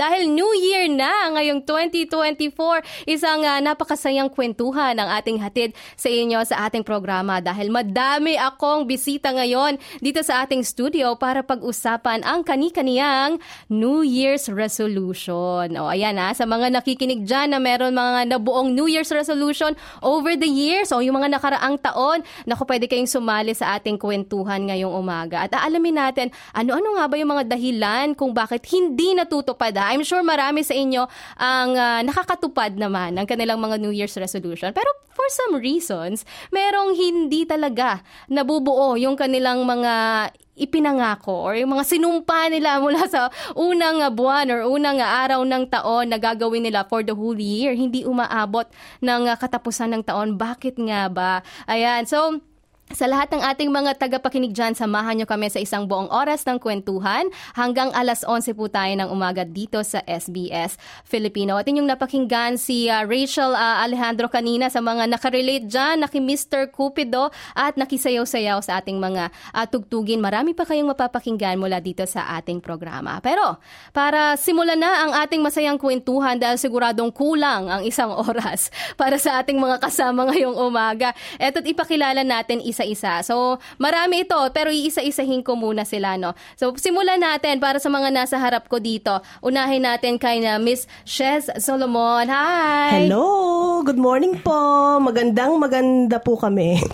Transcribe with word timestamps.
Dahil 0.00 0.32
New 0.32 0.48
Year 0.56 0.88
na 0.88 1.28
ngayong 1.36 1.60
2024, 1.68 3.04
isang 3.04 3.44
uh, 3.44 3.60
napakasayang 3.60 4.32
kwentuhan 4.32 4.96
ang 4.96 5.12
ating 5.20 5.36
hatid 5.36 5.76
sa 5.92 6.08
inyo 6.08 6.40
sa 6.48 6.64
ating 6.64 6.80
programa 6.80 7.44
dahil 7.44 7.68
madami 7.68 8.32
akong 8.40 8.88
bisita 8.88 9.28
ngayon 9.28 9.76
dito 10.00 10.24
sa 10.24 10.48
ating 10.48 10.64
studio 10.64 11.20
para 11.20 11.44
pag-usapan 11.44 12.24
ang 12.24 12.40
kani-kaniyang 12.40 13.36
New 13.68 14.00
Year's 14.00 14.48
resolution. 14.48 15.76
O 15.76 15.92
ayan 15.92 16.16
ha, 16.16 16.32
sa 16.32 16.48
mga 16.48 16.80
nakikinig 16.80 17.28
dyan 17.28 17.52
na 17.52 17.60
meron 17.60 17.92
mga 17.92 18.40
nabuong 18.40 18.72
New 18.72 18.88
Year's 18.88 19.12
resolution 19.12 19.76
over 20.00 20.32
the 20.32 20.48
years 20.48 20.96
o 20.96 21.04
yung 21.04 21.20
mga 21.20 21.36
nakaraang 21.36 21.76
taon, 21.76 22.24
naku 22.48 22.64
pwede 22.64 22.88
kayong 22.88 23.04
sumali 23.04 23.52
sa 23.52 23.76
ating 23.76 24.00
kwentuhan 24.00 24.64
ngayong 24.64 24.96
umaga. 24.96 25.44
At 25.44 25.52
aalamin 25.52 26.00
natin, 26.00 26.32
ano-ano 26.56 26.96
nga 26.96 27.04
ba 27.04 27.20
yung 27.20 27.36
mga 27.36 27.44
dahilan 27.52 28.16
kung 28.16 28.32
bakit 28.32 28.64
hindi 28.72 29.12
natutupad 29.12 29.76
ha? 29.76 29.89
I'm 29.90 30.06
sure 30.06 30.22
marami 30.22 30.62
sa 30.62 30.72
inyo 30.78 31.02
ang 31.34 31.74
uh, 31.74 32.00
nakakatupad 32.06 32.78
naman 32.78 33.18
ng 33.18 33.26
kanilang 33.26 33.58
mga 33.58 33.82
New 33.82 33.90
Year's 33.90 34.14
resolution. 34.14 34.70
Pero 34.70 34.86
for 35.10 35.26
some 35.34 35.58
reasons, 35.58 36.22
merong 36.54 36.94
hindi 36.94 37.42
talaga 37.42 38.00
nabubuo 38.30 38.94
yung 38.94 39.18
kanilang 39.18 39.66
mga 39.66 40.30
ipinangako 40.60 41.50
or 41.50 41.56
yung 41.56 41.72
mga 41.72 41.88
sinumpa 41.88 42.52
nila 42.52 42.78
mula 42.84 43.08
sa 43.08 43.32
unang 43.56 44.04
buwan 44.12 44.52
or 44.52 44.68
unang 44.68 45.00
araw 45.00 45.40
ng 45.42 45.72
taon 45.72 46.12
na 46.12 46.20
gagawin 46.20 46.68
nila 46.68 46.84
for 46.86 47.00
the 47.00 47.16
whole 47.16 47.38
year. 47.38 47.72
Hindi 47.72 48.04
umaabot 48.04 48.68
ng 49.00 49.22
katapusan 49.40 49.96
ng 49.96 50.02
taon. 50.04 50.36
Bakit 50.36 50.76
nga 50.78 51.08
ba? 51.08 51.40
Ayan. 51.64 52.04
So, 52.04 52.44
sa 52.90 53.06
lahat 53.06 53.30
ng 53.30 53.42
ating 53.42 53.70
mga 53.70 54.02
tagapakinig 54.02 54.50
dyan, 54.50 54.74
samahan 54.74 55.14
nyo 55.14 55.26
kami 55.26 55.46
sa 55.46 55.62
isang 55.62 55.86
buong 55.86 56.10
oras 56.10 56.42
ng 56.42 56.58
kwentuhan. 56.58 57.30
Hanggang 57.54 57.94
alas 57.94 58.26
11 58.26 58.52
po 58.52 58.66
tayo 58.66 58.90
ng 58.92 59.08
umaga 59.08 59.46
dito 59.46 59.78
sa 59.86 60.02
SBS 60.04 60.74
Filipino. 61.06 61.54
At 61.54 61.70
inyong 61.70 61.86
napakinggan 61.86 62.58
si 62.58 62.90
uh, 62.90 63.06
Rachel 63.06 63.54
uh, 63.54 63.86
Alejandro 63.86 64.26
kanina 64.26 64.66
sa 64.68 64.82
mga 64.82 65.06
nakarelate 65.06 65.70
dyan, 65.70 66.02
naki 66.02 66.18
Mr. 66.18 66.68
Cupido 66.74 67.30
at 67.54 67.78
nakisayaw-sayaw 67.78 68.58
sa 68.58 68.82
ating 68.82 68.98
mga 68.98 69.30
uh, 69.30 69.66
tugtugin. 69.70 70.18
Marami 70.18 70.52
pa 70.52 70.66
kayong 70.66 70.90
mapapakinggan 70.90 71.62
mula 71.62 71.78
dito 71.78 72.02
sa 72.04 72.36
ating 72.42 72.58
programa. 72.58 73.22
Pero 73.22 73.62
para 73.94 74.34
simulan 74.34 74.76
na 74.76 75.08
ang 75.08 75.12
ating 75.24 75.40
masayang 75.40 75.78
kwentuhan 75.78 76.42
dahil 76.42 76.58
siguradong 76.58 77.14
kulang 77.14 77.70
ang 77.70 77.82
isang 77.86 78.10
oras 78.28 78.74
para 78.98 79.14
sa 79.16 79.38
ating 79.38 79.62
mga 79.62 79.78
kasama 79.78 80.26
ngayong 80.26 80.58
umaga. 80.58 81.14
Eto't 81.38 81.64
ipakilala 81.64 82.26
natin 82.26 82.58
isa 82.60 82.79
isa-isa. 82.80 83.20
So, 83.20 83.60
marami 83.76 84.24
ito, 84.24 84.40
pero 84.56 84.72
iisa-isahin 84.72 85.44
ko 85.44 85.56
muna 85.56 85.84
sila, 85.84 86.16
no? 86.16 86.32
So, 86.56 86.72
simulan 86.76 87.20
natin 87.20 87.60
para 87.60 87.76
sa 87.76 87.92
mga 87.92 88.08
nasa 88.08 88.40
harap 88.40 88.72
ko 88.72 88.80
dito. 88.80 89.20
Unahin 89.44 89.84
natin 89.84 90.16
kay 90.16 90.40
na 90.40 90.56
Miss 90.56 90.88
Shez 91.04 91.52
Solomon. 91.60 92.28
Hi! 92.32 93.04
Hello! 93.04 93.84
Good 93.84 94.00
morning 94.00 94.40
po! 94.40 94.96
Magandang 95.00 95.60
maganda 95.60 96.16
po 96.20 96.40
kami. 96.40 96.80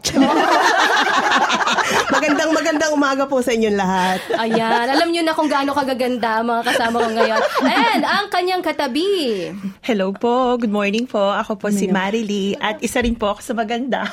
magandang 2.14 2.51
magandang 2.51 2.92
umaga 2.95 3.25
po 3.27 3.42
sa 3.42 3.55
inyong 3.55 3.79
lahat. 3.79 4.20
Ayan, 4.39 4.87
alam 4.91 5.09
niyo 5.11 5.23
na 5.23 5.34
kung 5.34 5.51
gaano 5.51 5.75
kagaganda 5.75 6.42
mga 6.42 6.62
kasama 6.67 7.03
ko 7.03 7.09
ngayon. 7.14 7.41
And 7.62 8.03
ang 8.03 8.27
kanyang 8.31 8.62
katabi. 8.64 9.51
Hello 9.83 10.11
po, 10.14 10.59
good 10.59 10.73
morning 10.73 11.07
po. 11.07 11.34
Ako 11.34 11.59
po 11.59 11.70
si 11.70 11.91
Marily 11.91 12.59
at 12.59 12.83
isa 12.83 13.03
rin 13.03 13.14
po 13.14 13.34
ako 13.34 13.41
sa 13.42 13.55
maganda. 13.55 14.07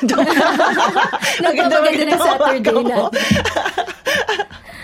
maganda 1.45 1.62
maganda 1.69 2.03
ng 2.03 2.21
Saturday 2.21 2.83
na. 2.83 2.97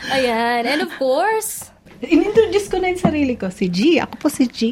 Ayan, 0.15 0.61
and 0.65 0.81
of 0.83 0.91
course, 0.97 1.69
In-introduce 1.99 2.71
ko 2.71 2.79
na 2.79 2.95
yung 2.95 3.01
sarili 3.03 3.35
ko, 3.35 3.51
si 3.51 3.67
G. 3.67 3.99
Ako 3.99 4.15
po 4.15 4.27
si 4.31 4.47
G. 4.47 4.71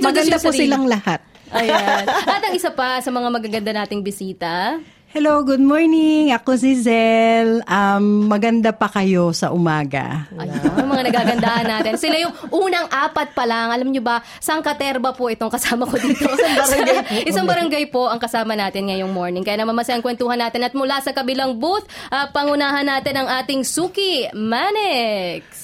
Maganda 0.00 0.40
po 0.40 0.48
silang 0.48 0.88
lahat. 0.88 1.20
Ayan. 1.52 2.08
At 2.08 2.40
ang 2.40 2.56
isa 2.56 2.72
pa 2.72 3.04
sa 3.04 3.12
mga 3.12 3.28
magaganda 3.28 3.70
nating 3.84 4.00
bisita, 4.00 4.80
Hello, 5.14 5.46
good 5.46 5.62
morning. 5.62 6.34
Ako 6.34 6.58
si 6.58 6.74
Zel. 6.74 7.62
Um, 7.70 8.26
maganda 8.26 8.74
pa 8.74 8.90
kayo 8.90 9.30
sa 9.30 9.54
umaga. 9.54 10.26
Ayun, 10.34 10.90
mga 10.90 11.06
nagagandaan 11.06 11.66
natin. 11.70 11.94
Sila 11.94 12.18
yung 12.18 12.34
unang 12.50 12.90
apat 12.90 13.30
pa 13.30 13.46
lang. 13.46 13.70
Alam 13.70 13.94
nyo 13.94 14.02
ba, 14.02 14.26
sang 14.42 14.58
katerba 14.58 15.14
po 15.14 15.30
itong 15.30 15.54
kasama 15.54 15.86
ko 15.86 16.02
dito. 16.02 16.26
Isang 16.34 16.66
barangay 16.66 17.06
po. 17.06 17.30
Isang 17.30 17.46
barangay 17.46 17.84
po 17.94 18.02
ang 18.10 18.18
kasama 18.18 18.58
natin 18.58 18.90
ngayong 18.90 19.14
morning. 19.14 19.46
Kaya 19.46 19.62
naman 19.62 19.78
masayang 19.78 20.02
kwentuhan 20.02 20.34
natin. 20.34 20.66
At 20.66 20.74
mula 20.74 20.98
sa 20.98 21.14
kabilang 21.14 21.62
booth, 21.62 21.86
uh, 22.10 22.26
pangunahan 22.34 22.82
natin 22.82 23.14
ang 23.14 23.30
ating 23.38 23.62
Suki 23.62 24.26
Manix. 24.34 25.63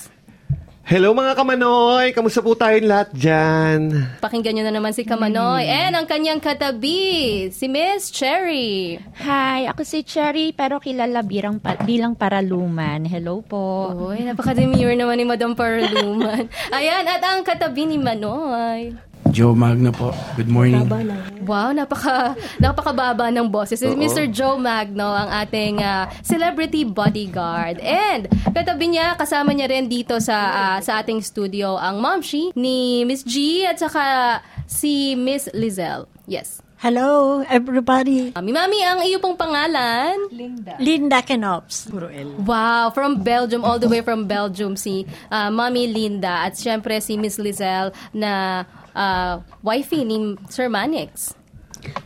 Hello 0.90 1.14
mga 1.14 1.38
kamanoy! 1.38 2.10
Kamusta 2.10 2.42
po 2.42 2.58
tayong 2.58 2.90
lahat 2.90 3.14
dyan? 3.14 4.10
Pakinggan 4.18 4.58
nyo 4.58 4.64
na 4.66 4.74
naman 4.74 4.90
si 4.90 5.06
Kamanoy. 5.06 5.62
Mm. 5.62 5.70
And 5.70 5.94
ang 5.94 6.06
kanyang 6.10 6.42
katabi, 6.42 7.46
si 7.54 7.70
Miss 7.70 8.10
Cherry. 8.10 8.98
Hi, 9.22 9.70
ako 9.70 9.86
si 9.86 10.02
Cherry 10.02 10.50
pero 10.50 10.82
kilala 10.82 11.22
bilang, 11.22 11.62
bilang 11.86 12.18
Paraluman. 12.18 13.06
Hello 13.06 13.38
po. 13.38 13.94
Uy, 14.10 14.26
napaka-demure 14.26 14.98
naman 14.98 15.22
ni 15.22 15.30
Madam 15.30 15.54
Paraluman. 15.54 16.50
Ayan, 16.74 17.06
at 17.06 17.22
ang 17.22 17.46
katabi 17.46 17.86
ni 17.86 17.94
Manoy. 17.94 19.09
Joe 19.30 19.54
Magno 19.54 19.94
po. 19.94 20.10
Good 20.34 20.50
morning. 20.50 20.90
Wow, 21.46 21.70
napaka 21.70 22.34
napakababa 22.58 23.30
ng 23.30 23.46
boses. 23.46 23.78
Si 23.78 23.86
Mr. 23.86 24.26
Joe 24.28 24.58
Magno 24.58 25.06
ang 25.06 25.30
ating 25.30 25.80
uh, 25.80 26.10
celebrity 26.26 26.82
bodyguard. 26.82 27.78
And 27.80 28.26
katabi 28.50 28.94
niya, 28.94 29.14
kasama 29.14 29.54
niya 29.54 29.70
rin 29.70 29.86
dito 29.86 30.18
sa 30.18 30.36
uh, 30.50 30.78
sa 30.82 31.00
ating 31.00 31.22
studio 31.22 31.78
ang 31.78 32.02
momshi 32.02 32.50
ni 32.58 33.06
Miss 33.06 33.22
G 33.22 33.64
at 33.64 33.78
saka 33.78 34.38
si 34.66 35.14
Miss 35.14 35.46
Lizelle. 35.54 36.10
Yes. 36.26 36.62
Hello, 36.80 37.44
everybody. 37.44 38.32
Mami, 38.32 38.56
Mami, 38.56 38.80
ang 38.80 39.04
iyo 39.04 39.20
pong 39.20 39.36
pangalan? 39.36 40.16
Linda. 40.32 40.80
Linda 40.80 41.20
Kenops. 41.20 41.92
Puro 41.92 42.08
L. 42.08 42.40
Wow, 42.40 42.88
from 42.96 43.20
Belgium, 43.20 43.68
all 43.68 43.76
the 43.76 43.84
way 43.84 44.00
from 44.00 44.24
Belgium, 44.24 44.80
si 44.80 45.04
uh, 45.28 45.52
Mami 45.52 45.92
Linda 45.92 46.48
at 46.48 46.56
syempre 46.56 46.96
si 47.04 47.20
Miss 47.20 47.36
Lizelle 47.36 47.92
na 48.16 48.64
uh, 48.94 49.42
wifey 49.62 50.02
ni 50.06 50.36
Sir 50.48 50.70
Manix. 50.70 51.34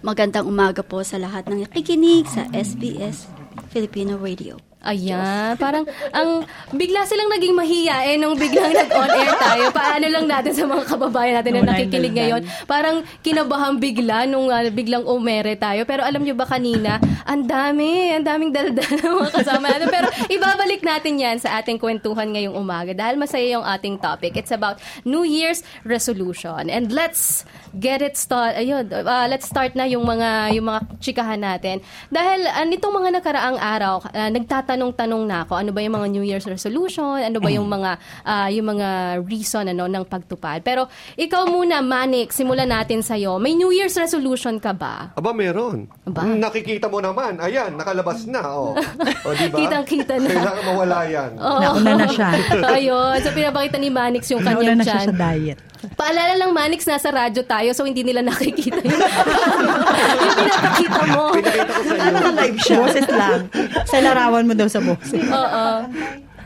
Magandang 0.05 0.47
umaga 0.47 0.85
po 0.85 1.03
sa 1.03 1.19
lahat 1.19 1.51
ng 1.51 1.67
nakikinig 1.67 2.29
sa 2.31 2.47
SBS 2.55 3.27
Filipino 3.75 4.21
Radio. 4.21 4.74
Ayan, 4.85 5.57
parang 5.57 5.89
ang 6.13 6.45
bigla 6.77 7.09
silang 7.09 7.33
naging 7.33 7.57
mahiya 7.57 8.05
eh 8.05 8.21
nung 8.21 8.37
biglang 8.37 8.69
nag-on 8.69 9.11
air 9.17 9.33
tayo. 9.41 9.65
Paano 9.73 10.07
lang 10.13 10.27
natin 10.29 10.53
sa 10.53 10.65
mga 10.69 10.85
kababayan 10.85 11.35
natin 11.41 11.53
na 11.57 11.73
nakikinig 11.73 12.13
ngayon. 12.13 12.43
Parang 12.69 13.01
kinabahan 13.25 13.81
bigla 13.81 14.29
nung 14.29 14.53
uh, 14.53 14.61
biglang 14.69 15.09
umere 15.09 15.57
tayo. 15.57 15.89
Pero 15.89 16.05
alam 16.05 16.21
nyo 16.21 16.37
ba 16.37 16.45
kanina, 16.45 17.01
ang 17.25 17.49
dami, 17.49 18.13
ang 18.13 18.29
daming 18.29 18.53
daldal 18.53 18.93
ng 19.01 19.15
mga 19.25 19.33
kasama 19.33 19.73
natin. 19.73 19.89
Pero 19.89 20.07
ibabalik 20.29 20.85
natin 20.85 21.17
yan 21.17 21.37
sa 21.41 21.65
ating 21.65 21.81
kwentuhan 21.81 22.29
ngayong 22.37 22.53
umaga 22.53 22.93
dahil 22.93 23.17
masaya 23.17 23.57
yung 23.57 23.65
ating 23.65 23.97
topic. 23.97 24.37
It's 24.37 24.53
about 24.53 24.85
New 25.09 25.25
Year's 25.25 25.65
resolution. 25.89 26.69
And 26.69 26.93
let's 26.93 27.49
get 27.73 28.05
it 28.05 28.21
start. 28.21 28.61
Ayun, 28.61 28.93
uh, 28.93 29.27
let's 29.33 29.49
start 29.49 29.73
na 29.73 29.89
yung 29.89 30.05
mga 30.05 30.53
yung 30.53 30.69
mga 30.69 30.81
chikahan 31.01 31.41
natin. 31.41 31.81
Dahil 32.13 32.45
uh, 32.45 32.67
nitong 32.69 32.93
mga 32.93 33.11
nakaraang 33.19 33.59
araw, 33.59 34.05
uh, 34.13 34.31
nagtatanong 34.31 34.74
nagtatanong-tanong 34.75 35.23
na 35.25 35.37
ako 35.47 35.53
ano 35.55 35.71
ba 35.71 35.81
yung 35.81 35.95
mga 35.95 36.09
New 36.11 36.25
Year's 36.27 36.47
resolution, 36.51 37.23
ano 37.23 37.39
ba 37.39 37.51
yung 37.51 37.69
mga 37.71 37.91
uh, 38.27 38.49
yung 38.51 38.67
mga 38.77 38.89
reason 39.23 39.65
ano 39.71 39.87
ng 39.87 40.05
pagtupad. 40.05 40.61
Pero 40.67 40.91
ikaw 41.15 41.47
muna, 41.47 41.79
Manik, 41.81 42.35
simulan 42.35 42.69
natin 42.69 43.01
sa 43.01 43.15
iyo. 43.15 43.39
May 43.39 43.55
New 43.55 43.71
Year's 43.71 43.95
resolution 43.95 44.59
ka 44.59 44.75
ba? 44.75 45.15
Aba, 45.15 45.31
meron. 45.31 45.87
Aba? 46.05 46.27
Nakikita 46.27 46.91
mo 46.91 46.99
naman. 46.99 47.39
Ayan, 47.39 47.79
nakalabas 47.79 48.27
na. 48.27 48.43
Oh. 48.51 48.75
O, 49.25 49.33
di 49.33 49.49
ba? 49.49 49.57
Kitang-kita 49.57 50.21
na. 50.21 50.29
Kailangan 50.29 50.65
mawala 50.69 50.99
yan. 51.09 51.31
Oh. 51.41 51.57
Nauna 51.57 51.93
na 51.97 52.07
siya. 52.13 52.29
Ayun. 52.77 53.17
So, 53.25 53.33
pinapakita 53.33 53.81
ni 53.81 53.89
Manix 53.89 54.29
yung 54.29 54.45
kanyang 54.45 54.77
Nauna 54.77 54.81
na 54.81 54.85
siya 54.85 55.01
chan. 55.01 55.09
sa 55.09 55.17
diet. 55.17 55.59
Paalala 55.93 56.33
lang, 56.41 56.51
Manix, 56.57 56.89
nasa 56.89 57.13
radyo 57.13 57.45
tayo, 57.45 57.71
so 57.77 57.85
hindi 57.85 58.01
nila 58.01 58.25
nakikita 58.25 58.81
yun. 58.81 58.97
yung 60.25 60.37
pinapakita 60.41 61.01
mo. 61.13 61.23
Pinakita 61.37 61.71
ko 61.71 61.83
sa 61.85 61.95
iyo. 61.95 62.11
Naka-live 62.11 62.59
siya. 62.65 62.77
Boses 62.81 63.09
lang. 63.13 63.41
Sa 63.85 63.97
larawan 64.01 64.45
mo 64.49 64.55
daw 64.57 64.69
sa 64.69 64.81
boses. 64.81 65.21
Oo. 65.21 65.67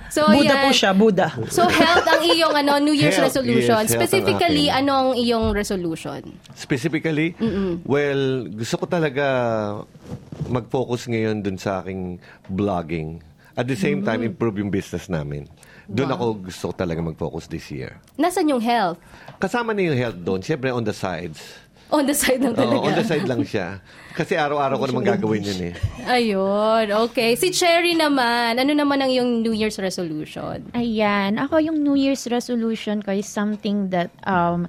So, 0.09 0.25
Buda 0.25 0.55
yan. 0.57 0.65
po 0.65 0.69
siya, 0.73 0.91
Buda. 0.97 1.29
So, 1.53 1.69
health 1.69 2.09
ang 2.09 2.25
iyong 2.25 2.55
ano, 2.57 2.81
New 2.81 2.97
Year's 2.97 3.21
Health, 3.21 3.37
resolution. 3.37 3.77
yes, 3.85 3.93
ang 3.93 4.01
Specifically, 4.03 4.67
ano 4.73 4.93
ang 4.93 5.11
iyong 5.15 5.53
resolution? 5.53 6.33
Specifically, 6.57 7.37
well, 7.85 8.49
gusto 8.49 8.81
ko 8.81 8.85
talaga 8.89 9.25
mag-focus 10.49 11.13
ngayon 11.13 11.45
dun 11.45 11.61
sa 11.61 11.85
aking 11.85 12.17
vlogging. 12.49 13.21
At 13.59 13.69
the 13.69 13.77
same 13.77 14.01
time, 14.07 14.25
improve 14.25 14.63
yung 14.65 14.73
business 14.73 15.13
namin. 15.13 15.45
Doon 15.89 16.11
ako 16.13 16.25
gusto 16.53 16.65
ko 16.69 16.75
talaga 16.77 17.01
mag-focus 17.01 17.49
this 17.49 17.65
year. 17.73 17.97
Nasaan 18.21 18.53
yung 18.53 18.61
health? 18.61 19.01
Kasama 19.41 19.73
na 19.73 19.89
yung 19.89 19.97
health 19.97 20.21
doon. 20.21 20.45
Siyempre, 20.45 20.69
on 20.69 20.85
the 20.85 20.93
sides. 20.93 21.41
On 21.89 22.05
the 22.05 22.13
side 22.13 22.45
lang 22.45 22.53
Oo, 22.53 22.61
talaga. 22.61 22.85
on 22.85 22.93
the 22.93 23.07
side 23.09 23.25
lang 23.25 23.41
siya. 23.41 23.81
Kasi 24.13 24.37
araw-araw 24.37 24.77
ko 24.77 24.87
naman 24.93 25.09
gagawin 25.09 25.41
yun 25.41 25.73
eh. 25.73 25.75
Ayun, 26.21 26.93
okay. 27.09 27.33
Si 27.33 27.49
Cherry 27.49 27.97
naman, 27.97 28.61
ano 28.61 28.73
naman 28.77 29.01
ang 29.01 29.09
iyong 29.09 29.41
New 29.41 29.57
Year's 29.57 29.81
resolution? 29.81 30.69
Ayan. 30.77 31.41
Ako 31.41 31.57
yung 31.57 31.81
New 31.81 31.97
Year's 31.97 32.29
resolution 32.29 33.01
ko 33.01 33.17
is 33.17 33.25
something 33.25 33.89
that 33.89 34.13
um 34.29 34.69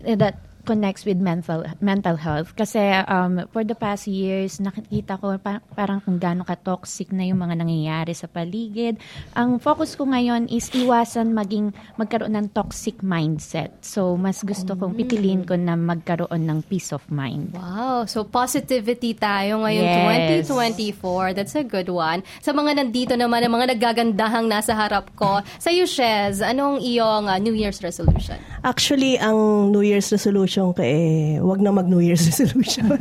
that 0.00 0.40
connects 0.68 1.08
with 1.08 1.16
mental 1.16 1.64
mental 1.80 2.20
health 2.20 2.52
kasi 2.52 2.76
um 3.08 3.48
for 3.48 3.64
the 3.64 3.72
past 3.72 4.04
years 4.04 4.60
nakikita 4.60 5.16
ko 5.16 5.40
pa- 5.40 5.64
parang 5.72 6.04
kung 6.04 6.20
gaano 6.20 6.44
ka 6.44 6.60
toxic 6.60 7.08
na 7.08 7.24
yung 7.24 7.40
mga 7.40 7.56
nangyayari 7.56 8.12
sa 8.12 8.28
paligid. 8.28 9.00
Ang 9.32 9.56
focus 9.56 9.96
ko 9.96 10.04
ngayon 10.04 10.52
is 10.52 10.68
iwasan 10.76 11.32
maging 11.32 11.72
magkaroon 11.96 12.36
ng 12.36 12.52
toxic 12.52 13.00
mindset. 13.00 13.72
So 13.80 14.20
mas 14.20 14.44
gusto 14.44 14.76
kong 14.76 14.92
pipiliin 14.92 15.48
ko 15.48 15.56
na 15.56 15.72
magkaroon 15.72 16.44
ng 16.44 16.68
peace 16.68 16.92
of 16.92 17.00
mind. 17.08 17.56
Wow, 17.56 18.04
so 18.04 18.28
positivity 18.28 19.16
tayo 19.16 19.64
ngayong 19.64 19.88
Yes. 19.88 20.50
2024. 20.50 21.38
That's 21.38 21.54
a 21.54 21.62
good 21.62 21.86
one. 21.88 22.26
Sa 22.42 22.50
mga 22.50 22.82
nandito 22.82 23.14
naman, 23.14 23.46
ang 23.46 23.54
mga 23.54 23.78
naggagandahang 23.78 24.50
nasa 24.50 24.74
harap 24.74 25.14
ko, 25.14 25.38
sa 25.62 25.70
iyo, 25.70 25.86
Shez, 25.86 26.42
anong 26.42 26.82
iyong 26.82 27.30
uh, 27.30 27.38
New 27.38 27.54
Year's 27.54 27.78
resolution? 27.78 28.36
Actually, 28.66 29.14
ang 29.22 29.70
New 29.70 29.86
Year's 29.86 30.10
resolution 30.10 30.57
ko 30.58 30.82
eh, 30.82 31.38
wag 31.38 31.62
na 31.62 31.70
mag 31.70 31.86
New 31.86 32.02
Year's 32.02 32.26
resolution. 32.30 32.90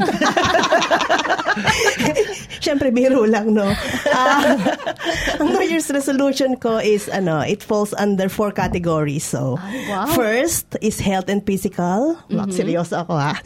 Siyempre, 2.61 2.91
biro 2.93 3.25
lang, 3.25 3.53
no? 3.53 3.65
Ah, 4.11 4.57
ang 5.41 5.49
New 5.55 5.65
Year's 5.65 5.89
resolution 5.89 6.57
ko 6.57 6.77
is, 6.77 7.09
ano, 7.09 7.41
it 7.41 7.63
falls 7.63 7.93
under 7.97 8.29
four 8.29 8.51
categories. 8.51 9.23
So, 9.23 9.57
wow. 9.89 10.05
first 10.13 10.75
is 10.81 10.99
health 10.99 11.29
and 11.29 11.41
physical. 11.45 12.19
Wag, 12.29 12.51
seryoso 12.53 13.01
ako, 13.07 13.13
ha? 13.17 13.39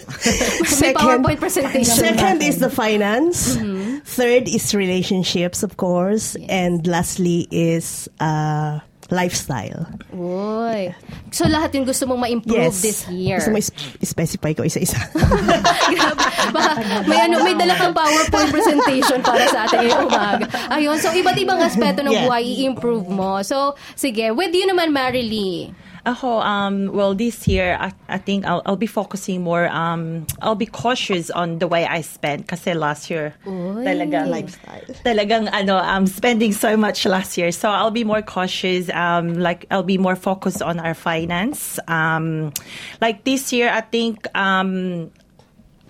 PowerPoint 0.97 1.39
presentation. 1.39 1.85
Second 1.85 2.41
is 2.43 2.59
the 2.59 2.69
finance. 2.69 3.55
Third 4.03 4.49
is 4.49 4.73
relationships, 4.73 5.63
of 5.63 5.77
course. 5.77 6.35
And 6.49 6.87
lastly 6.87 7.47
is 7.51 8.09
uh, 8.19 8.79
lifestyle. 9.11 9.85
Uy. 10.09 10.95
So 11.29 11.45
lahat 11.45 11.75
yung 11.75 11.83
gusto 11.83 12.07
mong 12.07 12.25
ma-improve 12.25 12.71
Yes. 12.71 12.79
this 12.79 12.99
year. 13.07 13.37
Gusto 13.37 13.51
mo 13.51 13.59
specify 14.01 14.55
ko 14.55 14.63
isa-isa. 14.63 14.97
Grabe. 15.13 16.23
Baka 16.55 16.69
may, 17.05 17.19
ano, 17.21 17.43
may 17.43 17.53
dala 17.53 17.75
kang 17.75 17.93
PowerPoint 17.93 18.49
presentation 18.49 19.19
para 19.19 19.45
sa 19.47 19.67
atin 19.67 19.85
ngayong 19.85 20.07
umaga. 20.07 20.45
Ayun, 20.71 20.97
so 20.97 21.11
iba't 21.11 21.37
ibang 21.37 21.59
aspeto 21.59 22.01
ng 22.01 22.11
Yeah. 22.11 22.23
buhay 22.25 22.43
i-improve 22.43 23.07
mo. 23.07 23.43
So, 23.43 23.75
sige, 23.93 24.31
with 24.31 24.51
you 24.51 24.65
naman, 24.65 24.89
Marilee. 24.89 25.71
Ako, 26.03 26.41
um, 26.41 26.91
well, 26.93 27.13
this 27.13 27.47
year, 27.47 27.77
I, 27.79 27.93
I 28.09 28.17
think 28.17 28.45
I'll, 28.45 28.63
I'll 28.65 28.75
be 28.75 28.87
focusing 28.87 29.43
more, 29.43 29.67
um, 29.69 30.25
I'll 30.41 30.55
be 30.55 30.65
cautious 30.65 31.29
on 31.29 31.59
the 31.59 31.67
way 31.67 31.85
I 31.85 32.01
spend 32.01 32.47
kasi 32.47 32.73
last 32.73 33.11
year, 33.11 33.35
talagang, 33.45 34.29
Lifestyle. 34.29 34.81
talagang, 35.05 35.49
ano, 35.53 35.77
I'm 35.77 36.07
spending 36.07 36.53
so 36.53 36.75
much 36.75 37.05
last 37.05 37.37
year. 37.37 37.51
So 37.51 37.69
I'll 37.69 37.91
be 37.93 38.03
more 38.03 38.23
cautious, 38.23 38.89
um, 38.89 39.35
like, 39.35 39.67
I'll 39.69 39.83
be 39.83 39.99
more 39.99 40.15
focused 40.15 40.63
on 40.63 40.79
our 40.79 40.95
finance. 40.95 41.77
Um, 41.87 42.51
like 42.99 43.23
this 43.23 43.53
year, 43.53 43.69
I 43.69 43.81
think, 43.81 44.25
um, 44.35 45.11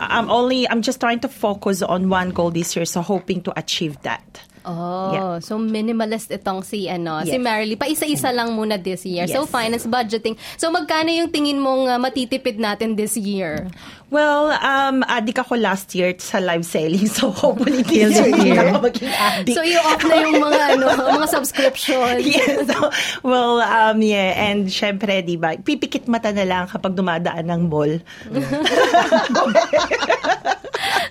I'm 0.01 0.29
only, 0.29 0.67
I'm 0.67 0.81
just 0.81 0.99
trying 0.99 1.19
to 1.21 1.29
focus 1.29 1.81
on 1.81 2.09
one 2.09 2.31
goal 2.31 2.51
this 2.51 2.75
year, 2.75 2.85
so 2.85 3.01
hoping 3.01 3.43
to 3.43 3.57
achieve 3.57 4.01
that. 4.01 4.41
Oh, 4.61 5.09
Yeah. 5.11 5.33
so 5.41 5.57
minimalist 5.57 6.29
itong 6.29 6.61
si 6.61 6.85
ano, 6.85 7.21
si 7.25 7.37
Yes. 7.37 7.41
Marilee. 7.41 7.77
Pa-isa-isa 7.77 8.29
lang 8.29 8.53
muna 8.53 8.77
this 8.77 9.01
year. 9.03 9.25
So 9.25 9.45
Yes. 9.45 9.49
finance 9.49 9.85
budgeting. 9.85 10.37
So 10.55 10.69
magkano 10.69 11.09
yung 11.09 11.33
tingin 11.33 11.57
mong 11.57 11.89
uh, 11.89 11.97
matitipid 11.97 12.61
natin 12.61 12.93
this 12.93 13.17
year? 13.17 13.65
Well, 14.11 14.51
um, 14.51 15.07
addict 15.07 15.39
ako 15.39 15.55
last 15.55 15.95
year 15.95 16.11
sa 16.19 16.43
live 16.43 16.67
selling. 16.67 17.07
So, 17.07 17.31
hopefully 17.31 17.79
this 17.79 17.95
year, 17.95 18.11
this 18.11 18.19
hindi 18.27 18.51
year. 18.51 18.59
na 18.59 18.75
ako 18.75 18.91
maging 18.91 19.07
addict. 19.07 19.55
So 19.55 19.63
i-off 19.63 20.03
na 20.03 20.15
yung 20.19 20.43
mga 20.43 20.61
ano, 20.75 20.85
mga 21.15 21.27
subscription. 21.31 22.19
yes. 22.27 22.67
So, 22.67 22.91
well, 23.23 23.63
um, 23.63 24.03
yeah. 24.03 24.35
And 24.35 24.67
syempre, 24.67 25.23
di 25.23 25.39
ba, 25.39 25.55
pipikit 25.55 26.11
mata 26.11 26.35
na 26.35 26.43
lang 26.43 26.67
kapag 26.67 26.91
dumadaan 26.91 27.47
ng 27.47 27.71
mall. 27.71 28.03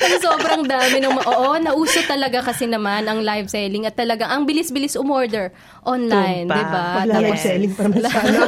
Kasi 0.01 0.17
sobrang 0.21 0.67
dami 0.67 0.97
ng 1.01 1.13
ma- 1.15 1.29
Oo, 1.31 1.55
nauso 1.57 2.03
talaga 2.05 2.43
kasi 2.43 2.67
naman 2.67 3.07
ang 3.07 3.23
live 3.23 3.47
selling 3.47 3.87
at 3.87 3.95
talagang 3.95 4.27
ang 4.27 4.43
bilis-bilis 4.43 4.97
umorder 4.97 5.53
online, 5.85 6.49
di 6.49 6.65
ba? 6.67 7.05
Pag 7.05 7.07
live 7.07 7.39
selling 7.39 7.73
pa 7.77 7.87
naman 7.87 8.03
sana. 8.09 8.41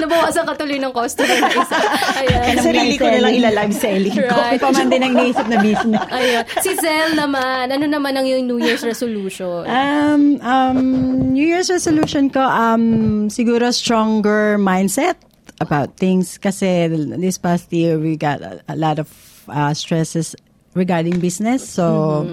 Nabawasan 0.00 0.44
ka 0.46 0.54
tuloy 0.58 0.78
ng 0.80 0.92
customer 0.92 1.36
na 1.38 1.50
isa. 1.50 1.76
Ayan. 2.20 2.54
Sarili 2.58 2.94
ko 2.98 3.06
na 3.06 3.18
lang 3.22 3.34
ila-live 3.38 3.74
selling 3.74 4.16
ko. 4.16 4.34
Right. 4.34 4.60
Pa 4.60 4.70
man 4.74 4.86
din 4.90 5.02
ang 5.02 5.14
naisip 5.14 5.46
na 5.46 5.58
business. 5.62 6.02
Ayun. 6.10 6.42
Si 6.62 6.70
Zel 6.78 7.10
naman, 7.14 7.70
ano 7.70 7.84
naman 7.86 8.12
ang 8.18 8.26
yung 8.26 8.46
New 8.46 8.58
Year's 8.58 8.82
resolution? 8.82 9.66
Um, 9.68 10.40
um, 10.42 10.78
New 11.32 11.46
Year's 11.46 11.70
resolution 11.70 12.30
ko, 12.30 12.42
um, 12.42 13.26
siguro 13.30 13.70
stronger 13.70 14.58
mindset 14.58 15.18
about 15.62 15.96
things 15.96 16.38
kasi 16.38 16.90
this 17.18 17.38
past 17.38 17.70
year 17.70 17.98
we 17.98 18.18
got 18.18 18.42
a, 18.42 18.58
a 18.66 18.76
lot 18.76 18.98
of 18.98 19.08
uh, 19.46 19.72
stresses 19.72 20.34
regarding 20.74 21.22
business. 21.22 21.62
So, 21.62 22.26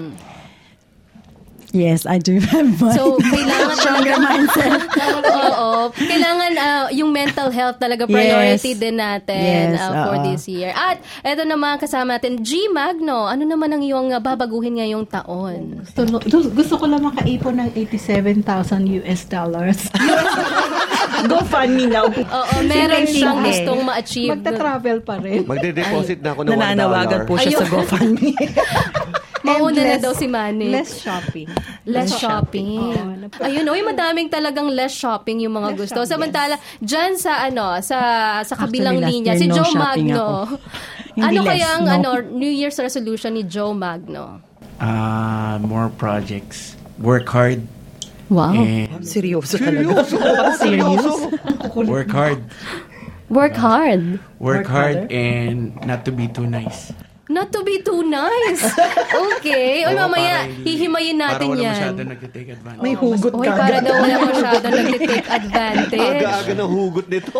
yes, 1.72 2.04
I 2.04 2.16
do 2.16 2.38
have 2.52 2.68
my 2.76 2.92
So, 2.92 3.16
kailangan 3.32 3.74
stronger 3.74 4.16
mindset. 4.16 4.80
Oo. 5.42 5.70
Kailangan 5.90 6.52
ah, 6.56 6.86
yung 6.88 7.10
mental 7.10 7.48
health 7.48 7.76
talaga 7.76 8.04
priority 8.04 8.72
Yes. 8.72 8.78
din 8.78 8.96
natin 8.96 9.72
Yes, 9.72 9.80
ah, 9.80 10.06
for 10.06 10.16
oo. 10.16 10.24
this 10.24 10.44
year. 10.46 10.70
At 10.70 11.00
eto 11.20 11.42
naman 11.42 11.76
kasama 11.76 12.16
natin, 12.16 12.40
G 12.40 12.68
Magno. 12.68 13.24
Ano 13.24 13.42
naman 13.42 13.68
ang 13.68 13.82
iyong 13.82 14.12
ah, 14.12 14.20
babaguhin 14.20 14.78
ngayong 14.78 15.04
taon? 15.04 15.82
Gusto, 15.82 16.06
gusto 16.48 16.74
ko 16.76 16.84
lang 16.86 17.02
makaipon 17.02 17.58
ng 17.58 17.68
87,000 17.74 18.44
US 19.00 19.26
dollars. 19.26 19.80
GoFundMe 21.22 21.86
now. 21.86 22.08
Oo, 22.08 22.54
meron 22.64 23.04
siyang 23.04 23.40
gustong 23.40 23.80
ma-achieve. 23.82 24.32
Magta-travel 24.32 24.98
pa 25.00 25.16
rin. 25.16 25.44
Magde-deposit 25.44 26.18
na 26.18 26.34
ako 26.34 26.40
ng 26.42 26.50
$1. 26.50 26.58
Nananawagan 26.58 27.20
po 27.24 27.34
siya 27.36 27.58
sa 27.58 27.64
Ayun. 27.64 27.72
GoFundMe. 27.78 28.32
Mauna 29.58 29.80
na 29.80 29.84
less- 29.96 30.02
daw 30.02 30.12
si 30.14 30.26
Manny. 30.28 30.68
Less 30.70 30.92
shopping. 31.02 31.48
Less 31.84 32.10
shopping. 32.16 32.68
Ayun, 33.42 33.64
oy, 33.68 33.82
madaming 33.82 34.28
talagang 34.30 34.70
less 34.70 34.94
shopping 34.94 35.42
yung 35.42 35.56
mga 35.58 35.76
gusto. 35.76 36.04
Samantala, 36.06 36.56
dyan 36.80 37.18
sa 37.18 37.44
ano, 37.44 37.76
sa 37.82 37.98
sa 38.46 38.54
kabilang 38.54 39.00
Actually, 39.02 39.12
linya, 39.24 39.32
si 39.36 39.46
no 39.50 39.56
Joe 39.60 39.70
shopping 39.72 40.08
Magno. 40.12 40.28
ano 41.26 41.38
less, 41.42 41.48
kaya 41.52 41.66
ang 41.76 41.84
no? 41.84 41.92
ano, 41.92 42.08
New 42.32 42.52
Year's 42.52 42.78
resolution 42.78 43.34
ni 43.34 43.44
Joe 43.44 43.74
Magno? 43.76 44.40
Uh, 44.80 45.58
more 45.62 45.92
projects. 45.94 46.74
Work 46.98 47.28
hard. 47.28 47.66
Wow. 48.32 48.56
And 48.56 49.04
Seryoso 49.04 49.60
talaga. 49.60 50.08
Serious? 50.62 51.04
work 51.76 52.10
hard. 52.10 52.40
Work 53.28 53.56
hard. 53.56 54.20
Work 54.40 54.66
hard 54.68 55.12
and 55.12 55.76
not 55.84 56.04
to 56.04 56.12
be 56.12 56.28
too 56.28 56.44
nice. 56.48 56.92
Not 57.32 57.48
to 57.48 57.64
be 57.64 57.80
too 57.80 58.04
nice. 58.04 58.60
Okay. 59.32 59.82
Oy, 59.82 59.90
Oo, 59.90 59.98
mamaya, 59.98 60.44
para 60.44 60.62
hihimayin 60.62 61.16
natin 61.16 61.46
para 61.48 61.52
wala 61.52 61.62
yan. 61.62 61.72
masyado 61.74 62.00
nagtitake 62.04 62.50
advantage. 62.52 62.82
May 62.82 62.94
hugot 62.94 63.32
Oy, 63.32 63.46
ka. 63.46 63.52
para 63.56 63.76
daw 63.80 63.94
wala 63.96 64.16
masyado 64.22 64.66
nag-take 64.68 65.28
advantage. 65.40 66.20
Aga-aga 66.20 66.52
ng 66.54 66.70
hugot 66.70 67.06
nito. 67.08 67.38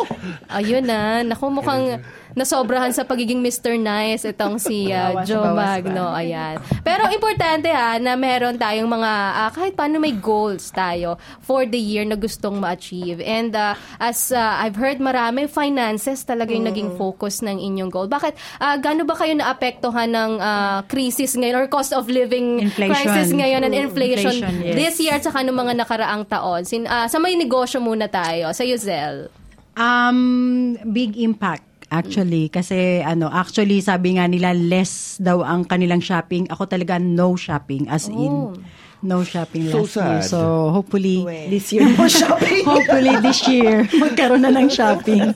Ayun 0.48 0.82
na. 0.82 0.98
Naku, 1.22 1.44
mukhang 1.48 2.00
nasobrahan 2.32 2.92
sa 2.92 3.04
pagiging 3.04 3.40
Mr. 3.40 3.76
Nice 3.76 4.24
itong 4.28 4.56
si 4.56 4.88
uh, 4.92 5.24
Joe 5.24 5.52
Magno. 5.52 6.12
Ayan. 6.12 6.58
Pero 6.80 7.08
importante 7.12 7.68
ha, 7.72 7.96
na 8.00 8.16
meron 8.16 8.56
tayong 8.56 8.88
mga, 8.88 9.10
ah, 9.12 9.50
kahit 9.52 9.76
paano 9.76 10.00
may 10.00 10.16
goals 10.16 10.72
tayo 10.72 11.20
for 11.44 11.64
the 11.68 11.78
year 11.78 12.04
na 12.04 12.16
gustong 12.16 12.58
ma-achieve. 12.58 13.20
And 13.20 13.52
uh, 13.52 13.76
as 14.00 14.32
uh, 14.32 14.60
I've 14.60 14.76
heard 14.76 14.98
marami, 14.98 15.48
finances 15.48 16.24
talaga 16.24 16.52
yung 16.52 16.68
naging 16.68 16.96
focus 16.96 17.44
ng 17.44 17.60
inyong 17.60 17.90
goal. 17.92 18.08
Bakit, 18.08 18.34
uh, 18.60 18.76
gaano 18.80 19.04
ba 19.04 19.14
kayo 19.16 19.36
naapektuhan 19.36 20.10
ng 20.12 20.32
ah, 20.40 20.80
crisis 20.88 21.36
ngayon 21.36 21.56
or 21.56 21.66
cost 21.68 21.92
of 21.92 22.08
living 22.08 22.68
Inflation. 22.68 22.92
crisis 22.92 23.28
ngayon 23.32 23.60
and 23.68 23.74
inflation, 23.76 24.32
Inflation, 24.32 24.54
yes. 24.64 24.74
this 24.76 24.94
year 25.00 25.14
at 25.16 25.24
saka 25.24 25.44
ng 25.44 25.54
mga 25.54 25.72
nakaraang 25.84 26.24
taon? 26.28 26.64
Sin, 26.64 26.88
ah, 26.88 27.06
sa 27.08 27.20
may 27.20 27.36
negosyo 27.36 27.80
muna 27.80 28.08
tayo. 28.08 28.50
Sa 28.56 28.64
Zel. 28.72 29.28
Um, 29.72 30.76
big 30.92 31.16
impact 31.16 31.71
actually 31.92 32.48
kasi 32.48 33.04
ano 33.04 33.28
actually 33.28 33.78
sabi 33.78 34.16
nga 34.16 34.24
nila 34.24 34.56
less 34.56 35.20
daw 35.20 35.44
ang 35.44 35.62
kanilang 35.62 36.00
shopping. 36.00 36.48
Ako 36.48 36.64
talaga 36.64 36.96
no 36.96 37.36
shopping 37.36 37.84
as 37.86 38.08
in 38.08 38.56
no 39.02 39.20
shopping 39.20 39.66
So 39.66 39.82
last 39.82 39.98
year. 39.98 40.22
sad. 40.22 40.30
so 40.30 40.38
hopefully 40.70 41.26
This 41.50 41.74
year 41.74 41.90
mo 41.90 42.06
shopping. 42.06 42.62
hopefully 42.70 43.12
this 43.18 43.42
year 43.44 43.82
magkaroon 44.02 44.46
na 44.46 44.54
ng 44.54 44.70
shopping. 44.70 45.34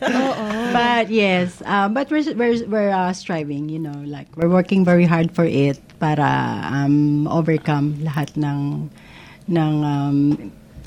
But 0.71 1.11
yes 1.11 1.61
um, 1.67 1.91
but 1.93 2.07
we're 2.09 2.23
we're, 2.33 2.63
we're 2.65 2.95
uh, 2.95 3.11
striving 3.13 3.67
you 3.69 3.83
know 3.83 3.99
like 4.07 4.31
we're 4.39 4.49
working 4.49 4.87
very 4.87 5.03
hard 5.05 5.35
for 5.35 5.43
it 5.45 5.77
para 5.99 6.25
um, 6.63 7.27
overcome 7.27 7.99
lahat 8.07 8.31
ng 8.39 8.87
ng 9.51 9.75
um, 9.83 10.19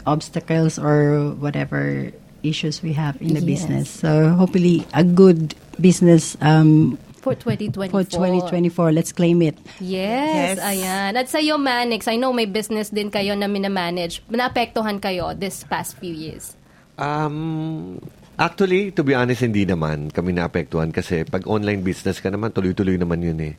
obstacles 0.07 0.79
or 0.79 1.35
whatever 1.35 2.15
issues 2.41 2.81
we 2.81 2.91
have 2.91 3.15
in 3.19 3.33
the 3.33 3.41
Yes. 3.41 3.49
business 3.59 3.85
so 3.89 4.31
hopefully 4.33 4.83
a 4.93 5.03
good 5.03 5.53
business 5.77 6.35
um, 6.39 6.97
For 7.19 7.35
2024. 7.35 7.91
For 7.91 8.07
2024, 8.07 8.95
let's 8.95 9.11
claim 9.11 9.43
it. 9.43 9.59
Yes, 9.83 10.55
Yes. 10.55 10.57
ayan. 10.57 11.19
At 11.19 11.27
sa 11.27 11.43
iyo, 11.43 11.59
Manix, 11.59 12.07
I 12.07 12.15
know 12.15 12.31
may 12.31 12.47
business 12.47 12.87
din 12.87 13.11
kayo 13.11 13.35
na 13.35 13.43
minamanage. 13.43 14.23
Naapektuhan 14.31 15.03
kayo 15.03 15.35
this 15.35 15.67
past 15.67 15.99
few 15.99 16.15
years. 16.15 16.55
Um, 16.95 17.99
actually, 18.35 18.95
to 18.95 19.03
be 19.03 19.11
honest, 19.11 19.43
hindi 19.43 19.67
naman 19.67 20.15
kami 20.15 20.31
naapektuhan 20.31 20.95
kasi 20.95 21.27
pag 21.27 21.43
online 21.43 21.83
business 21.83 22.23
ka 22.23 22.31
naman, 22.31 22.55
tuloy-tuloy 22.55 22.95
naman 22.95 23.19
yun 23.19 23.39
eh. 23.43 23.53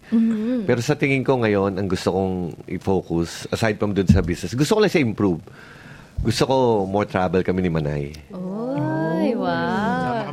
Pero 0.64 0.80
sa 0.80 0.96
tingin 0.96 1.20
ko 1.20 1.36
ngayon, 1.36 1.76
ang 1.76 1.84
gusto 1.84 2.16
kong 2.16 2.64
i-focus, 2.64 3.44
aside 3.48 3.76
from 3.76 3.92
dun 3.92 4.08
sa 4.08 4.24
business, 4.24 4.56
gusto 4.56 4.76
ko 4.76 4.80
lang 4.80 4.88
siya 4.88 5.04
improve. 5.04 5.44
Gusto 6.20 6.42
ko 6.44 6.56
more 6.84 7.08
travel 7.08 7.40
kami 7.40 7.64
ni 7.64 7.70
Manay. 7.72 8.04
Ay, 9.20 9.32
wow. 9.36 10.28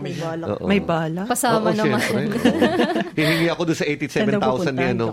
Oo. 0.56 0.68
May 0.68 0.80
bala. 0.84 1.24
Pasama 1.28 1.72
Oo, 1.72 1.76
naman. 1.76 2.00
syempre. 2.04 2.40
Oo. 2.40 2.60
Hihingi 3.18 3.48
ako 3.50 3.62
doon 3.68 3.78
sa 3.78 3.86
87,000 3.88 4.76
ni 4.76 4.86
ano. 4.94 5.06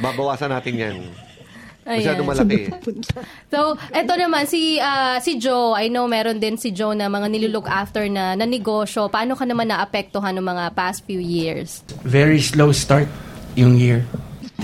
Babawasan 0.00 0.50
natin 0.52 0.74
yan. 0.76 0.96
Ayan. 1.86 2.02
Masyado 2.02 2.22
malaki. 2.26 2.66
So, 3.46 3.78
eto 3.94 4.12
naman, 4.18 4.50
si 4.50 4.82
ah, 4.82 5.22
si 5.22 5.38
Joe, 5.38 5.78
I 5.78 5.86
know 5.86 6.10
meron 6.10 6.42
din 6.42 6.58
si 6.58 6.74
Joe 6.74 6.98
na 6.98 7.06
mga 7.06 7.30
nilulook 7.30 7.70
after 7.70 8.10
na, 8.10 8.34
na 8.34 8.42
negosyo. 8.42 9.06
Paano 9.06 9.38
ka 9.38 9.46
naman 9.46 9.70
naapektuhan 9.70 10.34
ng 10.34 10.42
mga 10.42 10.74
past 10.74 11.06
few 11.06 11.22
years? 11.22 11.86
Very 12.02 12.42
slow 12.42 12.74
start 12.74 13.06
yung 13.54 13.78
year. 13.78 14.02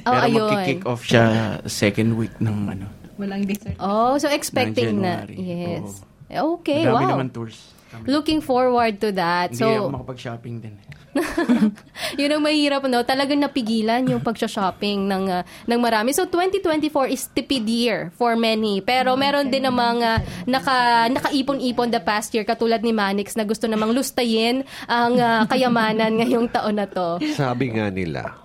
Oh, 0.02 0.10
Pero 0.10 0.26
ayun. 0.26 0.50
magkikick 0.50 0.82
off 0.82 1.06
siya 1.06 1.24
second 1.70 2.18
week 2.18 2.34
ng 2.42 2.56
ano. 2.74 3.01
Walang 3.20 3.44
dessert. 3.44 3.76
Oh, 3.78 4.16
so 4.16 4.28
expecting 4.32 4.98
Ng 4.98 5.04
na. 5.04 5.14
Yes. 5.28 6.00
Okay, 6.32 6.88
Madami 6.88 7.04
wow. 7.04 7.12
naman 7.12 7.28
tours. 7.28 7.72
Kami. 7.92 8.08
Looking 8.08 8.40
forward 8.40 8.96
to 9.04 9.12
that. 9.12 9.52
Hindi 9.52 9.68
ako 9.68 9.84
So, 9.84 9.92
makapag-shopping 9.92 10.56
din. 10.64 10.74
yun 12.20 12.32
ang 12.32 12.40
mahirap, 12.40 12.88
no? 12.88 13.04
Talagang 13.04 13.36
napigilan 13.36 14.00
yung 14.08 14.24
pag-shopping 14.24 15.04
ng, 15.04 15.24
ah, 15.28 15.44
ng 15.68 15.76
marami. 15.76 16.16
So, 16.16 16.24
2024 16.24 17.12
is 17.12 17.28
tipid 17.28 17.68
year 17.68 18.08
for 18.16 18.32
many. 18.32 18.80
Pero 18.80 19.12
meron 19.12 19.52
din 19.52 19.68
namang 19.68 20.00
ah, 20.00 20.24
naka, 20.48 21.04
nakaipon-ipon 21.12 21.92
the 21.92 22.00
past 22.00 22.32
year, 22.32 22.48
katulad 22.48 22.80
ni 22.80 22.96
Manix, 22.96 23.36
na 23.36 23.44
gusto 23.44 23.68
namang 23.68 23.92
lustayin 23.92 24.64
ang 24.88 25.20
ah, 25.20 25.44
kayamanan 25.44 26.16
ngayong 26.24 26.48
taon 26.48 26.80
na 26.80 26.88
to. 26.88 27.20
Sabi 27.36 27.76
nga 27.76 27.92
nila, 27.92 28.41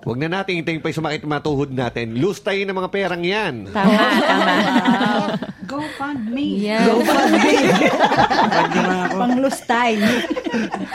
Huwag 0.00 0.18
na 0.18 0.28
natin 0.30 0.62
hintayin 0.62 0.80
pa 0.80 0.88
yung 0.88 0.98
sumakit 1.02 1.20
yung 1.22 1.32
mga 1.34 1.44
tuhod 1.44 1.70
natin. 1.74 2.06
Lustayin 2.16 2.66
ng 2.70 2.78
mga 2.78 2.90
perang 2.90 3.22
yan. 3.22 3.54
Tama, 3.70 4.02
tama. 4.22 4.52
Go 5.70 5.78
fund 5.94 6.26
me. 6.34 6.66
Yan. 6.66 6.82
Pwede 6.82 8.78
naman 8.82 8.98
ako. 9.06 9.16
Panglustay. 9.22 9.92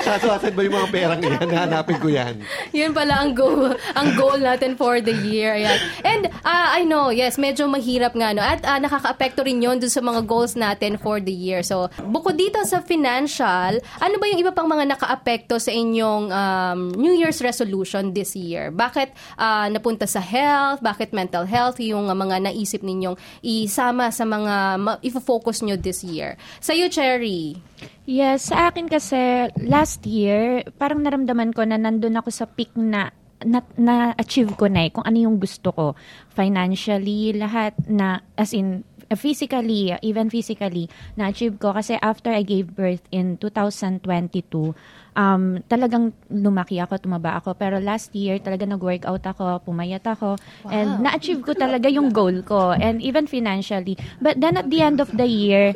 Kaso 0.04 0.28
asan 0.36 0.52
ba 0.52 0.62
yung 0.68 0.76
mga 0.76 0.90
perang 0.92 1.22
yan? 1.24 1.48
Hanapin 1.48 1.98
ko 2.04 2.12
yan. 2.12 2.44
Yun 2.76 2.92
pala 2.92 3.24
ang 3.24 3.32
goal, 3.32 3.72
ang 3.96 4.10
goal 4.20 4.36
natin 4.36 4.76
for 4.76 5.00
the 5.00 5.16
year. 5.24 5.56
Ayan. 5.56 5.80
And 6.04 6.24
ah, 6.44 6.76
I 6.76 6.84
know, 6.84 7.08
yes, 7.08 7.40
medyo 7.40 7.72
mahirap 7.72 8.20
nga. 8.20 8.36
No? 8.36 8.44
At 8.44 8.68
ah, 8.68 8.80
nakaka-apekto 8.84 9.48
rin 9.48 9.64
yun 9.64 9.80
dun 9.80 9.88
sa 9.88 10.04
mga 10.04 10.28
goals 10.28 10.60
natin 10.60 11.00
for 11.00 11.24
the 11.24 11.32
year. 11.32 11.64
So, 11.64 11.88
bukod 12.12 12.36
dito 12.36 12.60
sa 12.68 12.84
financial, 12.84 13.80
ano 13.80 14.16
ba 14.20 14.26
yung 14.28 14.44
iba 14.44 14.52
pang 14.52 14.68
mga 14.68 14.92
naka-apekto 14.92 15.56
sa 15.56 15.72
inyong 15.72 16.36
um, 16.36 16.80
New 17.00 17.16
Year's 17.16 17.40
resolution 17.40 18.12
this 18.12 18.36
year? 18.36 18.76
Bakit 18.86 19.10
ah, 19.42 19.68
napunta 19.74 20.06
sa 20.06 20.22
health? 20.22 20.86
Bakit 20.86 21.10
mental 21.10 21.50
health? 21.50 21.82
Yung 21.82 22.06
ah, 22.06 22.18
mga 22.18 22.46
naisip 22.46 22.86
ninyong 22.86 23.18
isama 23.42 24.14
sa 24.14 24.30
mga 24.30 24.78
ma- 24.78 25.02
ifo-focus 25.02 25.66
nyo 25.66 25.74
this 25.74 26.06
year. 26.06 26.38
Sa 26.62 26.78
iyo, 26.78 26.86
Cherry. 26.86 27.58
Yes, 28.06 28.54
sa 28.54 28.70
akin 28.70 28.86
kasi 28.86 29.50
last 29.66 30.06
year, 30.06 30.62
parang 30.78 31.02
naramdaman 31.02 31.50
ko 31.58 31.66
na 31.66 31.82
nandun 31.82 32.22
ako 32.22 32.30
sa 32.30 32.46
peak 32.46 32.70
na 32.78 33.10
na, 33.44 33.60
na-achieve 33.76 34.56
ko 34.56 34.72
na 34.72 34.88
eh, 34.88 34.92
kung 34.96 35.04
ano 35.04 35.18
yung 35.20 35.38
gusto 35.38 35.76
ko. 35.76 35.86
Financially, 36.32 37.36
lahat 37.36 37.76
na, 37.84 38.24
as 38.40 38.56
in, 38.56 38.82
uh, 38.82 38.95
physically, 39.14 39.94
uh, 39.94 40.02
even 40.02 40.34
physically, 40.34 40.90
na-achieve 41.14 41.62
ko. 41.62 41.74
Kasi 41.78 42.02
after 42.02 42.34
I 42.34 42.42
gave 42.42 42.74
birth 42.74 43.06
in 43.14 43.38
2022, 43.38 44.74
um, 45.14 45.62
talagang 45.70 46.14
lumaki 46.34 46.82
ako, 46.82 46.98
tumaba 46.98 47.38
ako. 47.38 47.54
Pero 47.54 47.78
last 47.78 48.10
year, 48.18 48.42
talaga 48.42 48.66
nag-workout 48.66 49.22
ako, 49.22 49.62
pumayat 49.62 50.02
ako. 50.06 50.42
And 50.70 51.06
na-achieve 51.06 51.46
ko 51.46 51.54
talaga 51.54 51.86
yung 51.90 52.10
goal 52.10 52.42
ko. 52.42 52.74
And 52.74 52.98
even 53.06 53.30
financially. 53.30 53.98
But 54.18 54.42
then 54.42 54.58
at 54.58 54.74
the 54.74 54.82
end 54.82 54.98
of 54.98 55.14
the 55.14 55.28
year, 55.28 55.76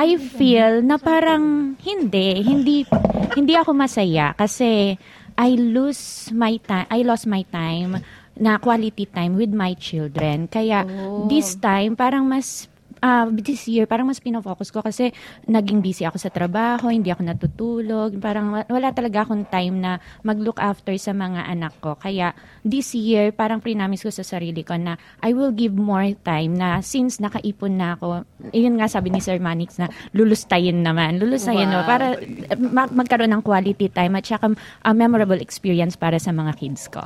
I 0.00 0.16
feel 0.16 0.80
na 0.80 0.96
parang 0.96 1.76
hindi, 1.84 2.40
hindi, 2.40 2.88
hindi 3.36 3.54
ako 3.56 3.76
masaya. 3.76 4.32
Kasi 4.32 4.96
I 5.40 5.56
lose 5.56 6.28
my 6.36 6.60
time, 6.60 6.88
I 6.92 7.00
lost 7.00 7.24
my 7.24 7.44
time 7.48 8.00
na 8.40 8.56
quality 8.56 9.04
time 9.04 9.36
with 9.36 9.52
my 9.52 9.76
children. 9.76 10.48
Kaya 10.48 10.88
this 11.28 11.60
time, 11.60 11.92
parang 11.92 12.24
mas 12.24 12.69
ah, 13.00 13.26
this 13.26 13.64
year, 13.64 13.84
parang 13.84 14.06
mas 14.06 14.20
pinafocus 14.20 14.68
ko 14.68 14.80
kasi 14.80 15.10
naging 15.44 15.80
busy 15.80 16.04
ako 16.04 16.16
sa 16.16 16.28
trabaho, 16.28 16.88
hindi 16.88 17.08
ako 17.08 17.22
natutulog, 17.24 18.10
parang 18.16 18.52
wa- 18.52 18.68
wala 18.68 18.92
talaga 18.92 19.24
akong 19.24 19.44
time 19.44 19.76
na 19.76 19.92
mag-look 20.20 20.56
after 20.56 20.92
sa 20.94 21.10
mga 21.10 21.44
anak 21.46 21.74
ko. 21.78 21.96
Kaya 21.96 22.32
this 22.60 22.92
year, 22.92 23.32
parang 23.32 23.58
prinamis 23.58 24.00
ko 24.00 24.08
sa 24.08 24.22
sarili 24.22 24.60
ko 24.60 24.76
na 24.76 24.94
I 25.20 25.32
will 25.32 25.50
give 25.50 25.72
more 25.72 26.12
time 26.20 26.54
na 26.54 26.80
since 26.80 27.18
nakaipon 27.18 27.76
na 27.76 27.96
ako, 27.96 28.24
yun 28.52 28.76
nga 28.76 28.86
sabi 28.86 29.08
ni 29.08 29.18
Sir 29.18 29.40
Manix 29.40 29.76
na 29.76 29.88
lulustayin 30.12 30.80
naman. 30.80 31.16
Lulustayin 31.16 31.66
Wow. 31.66 31.74
no, 31.74 31.88
para 31.88 32.06
eh, 32.16 32.56
ma- 32.56 32.88
magkaroon 32.88 33.32
ng 33.32 33.42
quality 33.42 33.88
time 33.88 34.14
at 34.14 34.24
saka 34.24 34.52
a 34.82 34.92
memorable 34.92 35.38
experience 35.38 35.96
para 35.96 36.16
sa 36.16 36.30
mga 36.30 36.52
kids 36.56 36.86
ko. 36.86 37.00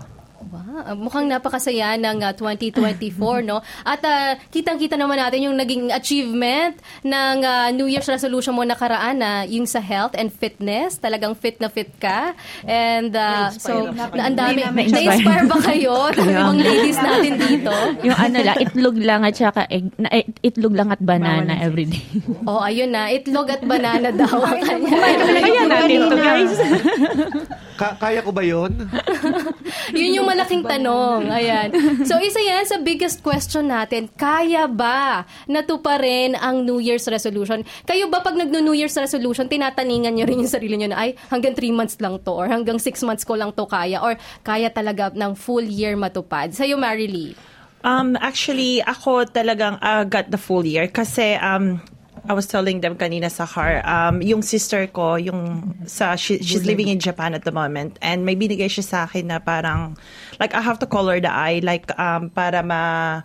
Wow, 0.55 0.95
mukhang 0.95 1.27
napakasaya 1.27 1.99
ng 1.99 2.23
ah, 2.23 2.31
2024, 2.31 3.43
no? 3.43 3.59
At 3.83 3.99
ah, 4.07 4.39
kitang-kita 4.55 4.95
naman 4.95 5.19
natin 5.19 5.51
yung 5.51 5.59
naging 5.59 5.91
achievement 5.91 6.79
ng 7.03 7.37
ah, 7.43 7.75
New 7.75 7.91
Year's 7.91 8.07
resolution 8.07 8.55
mo 8.55 8.63
nakaraan 8.63 9.19
na 9.19 9.43
yung 9.51 9.67
sa 9.67 9.83
health 9.83 10.15
and 10.15 10.31
fitness. 10.31 11.03
Talagang 11.03 11.35
fit 11.35 11.59
na 11.59 11.67
fit 11.67 11.91
ka. 11.99 12.39
And 12.63 13.11
ah, 13.19 13.51
so, 13.51 13.91
na, 13.91 14.07
ang 14.15 14.39
dami. 14.39 14.63
Na-inspire. 14.63 15.51
Ba 15.51 15.59
kayo? 15.59 16.15
Yung 16.15 16.55
mga 16.55 16.63
ladies 16.63 16.99
natin 17.03 17.33
dito. 17.35 17.75
Yung 18.07 18.15
ano 18.15 18.39
lang, 18.39 18.57
itlog 18.63 18.97
lang 19.03 19.21
at 19.27 19.35
saka 19.35 19.67
egg, 19.67 19.91
na, 19.99 20.07
eh, 20.15 20.23
itlog 20.39 20.79
lang 20.79 20.95
at 20.95 21.03
banana 21.03 21.59
everyday. 21.59 21.99
Oh, 22.47 22.63
ayun 22.63 22.95
na. 22.95 23.11
Itlog 23.11 23.51
at 23.51 23.63
banana 23.67 24.15
daw 24.15 24.39
ang 24.39 24.63
kanya. 24.63 25.03
Kaya 25.35 25.63
natin 25.67 25.99
to 26.07 26.17
guys. 26.17 26.55
Ka- 27.81 27.99
kaya 27.99 28.23
ko 28.23 28.31
ba 28.31 28.47
yon? 28.47 28.71
Yun 29.91 30.23
yung 30.23 30.29
malaking 30.45 30.63
tanong. 30.69 31.21
Ayan. 31.33 31.69
So, 32.05 32.21
isa 32.21 32.37
yan 32.37 32.69
sa 32.69 32.77
biggest 32.85 33.25
question 33.25 33.73
natin. 33.73 34.13
Kaya 34.13 34.69
ba 34.69 35.25
natuparin 35.49 36.37
ang 36.37 36.61
New 36.67 36.77
Year's 36.77 37.09
resolution? 37.09 37.65
Kayo 37.89 38.13
ba 38.13 38.21
pag 38.21 38.37
nag-New 38.37 38.77
Year's 38.77 38.95
resolution, 38.95 39.49
tinataningan 39.49 40.13
nyo 40.13 40.27
rin 40.29 40.45
yung 40.45 40.53
sarili 40.53 40.77
nyo 40.77 40.93
na, 40.93 41.01
ay, 41.01 41.17
hanggang 41.33 41.57
3 41.57 41.73
months 41.73 41.97
lang 42.03 42.21
to, 42.21 42.33
or 42.35 42.47
hanggang 42.51 42.77
6 42.77 43.09
months 43.09 43.25
ko 43.25 43.41
lang 43.41 43.57
to 43.57 43.65
kaya, 43.65 44.05
or 44.05 44.21
kaya 44.45 44.69
talaga 44.69 45.15
ng 45.17 45.33
full 45.33 45.65
year 45.65 45.97
matupad? 45.97 46.53
Sa'yo, 46.53 46.77
Marilee. 46.77 47.33
Um, 47.85 48.17
actually, 48.21 48.81
ako 48.85 49.29
talagang 49.29 49.81
uh, 49.81 50.05
got 50.05 50.29
the 50.33 50.41
full 50.41 50.65
year 50.65 50.89
kasi 50.89 51.37
um, 51.41 51.81
I 52.25 52.33
was 52.33 52.49
telling 52.49 52.81
them 52.81 52.97
kanina 52.97 53.31
sa 53.31 53.45
car, 53.45 53.85
um, 53.85 54.25
yung 54.25 54.41
sister 54.41 54.87
ko, 54.89 55.17
yung 55.17 55.77
sa, 55.85 56.17
she, 56.17 56.41
she's 56.41 56.65
living 56.65 56.89
in 56.89 56.99
Japan 56.99 57.35
at 57.35 57.45
the 57.45 57.53
moment. 57.53 57.99
And 58.01 58.25
may 58.25 58.35
binigay 58.35 58.73
siya 58.73 58.85
sa 58.85 58.99
akin 59.05 59.29
na 59.29 59.39
parang, 59.45 59.97
like, 60.41 60.55
I 60.57 60.65
have 60.65 60.79
to 60.81 60.87
color 60.87 61.21
the 61.21 61.29
eye, 61.29 61.61
like, 61.61 61.93
um, 62.01 62.31
para 62.31 62.65
ma, 62.65 63.21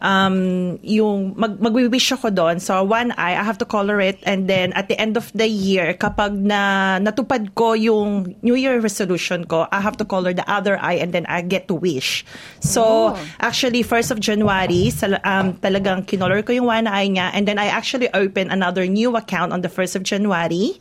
um, 0.00 0.78
yung 0.82 1.34
mag, 1.36 1.58
magwi-wish 1.58 2.12
ako 2.14 2.30
doon. 2.30 2.60
So, 2.60 2.82
one 2.84 3.12
eye, 3.18 3.34
I 3.34 3.44
have 3.44 3.58
to 3.58 3.66
color 3.66 4.00
it. 4.00 4.18
And 4.22 4.48
then, 4.48 4.72
at 4.74 4.88
the 4.88 4.98
end 4.98 5.16
of 5.16 5.30
the 5.34 5.46
year, 5.46 5.94
kapag 5.94 6.38
na 6.38 6.98
natupad 6.98 7.54
ko 7.54 7.72
yung 7.72 8.36
New 8.42 8.54
Year 8.54 8.80
resolution 8.80 9.44
ko, 9.44 9.66
I 9.70 9.80
have 9.80 9.96
to 9.98 10.04
color 10.04 10.32
the 10.32 10.46
other 10.50 10.78
eye 10.78 10.98
and 10.98 11.12
then 11.12 11.26
I 11.26 11.42
get 11.42 11.68
to 11.68 11.74
wish. 11.74 12.24
So, 12.60 13.16
actually, 13.40 13.82
1st 13.82 14.10
of 14.10 14.18
January, 14.20 14.90
sal- 14.90 15.22
um, 15.24 15.54
talagang 15.58 16.06
kinolor 16.06 16.44
ko 16.46 16.52
yung 16.52 16.66
one 16.66 16.86
eye 16.86 17.08
niya. 17.08 17.30
And 17.34 17.46
then, 17.46 17.58
I 17.58 17.66
actually 17.66 18.08
open 18.14 18.50
another 18.50 18.86
new 18.86 19.14
account 19.16 19.52
on 19.52 19.62
the 19.62 19.70
1st 19.70 19.96
of 19.96 20.02
January. 20.02 20.78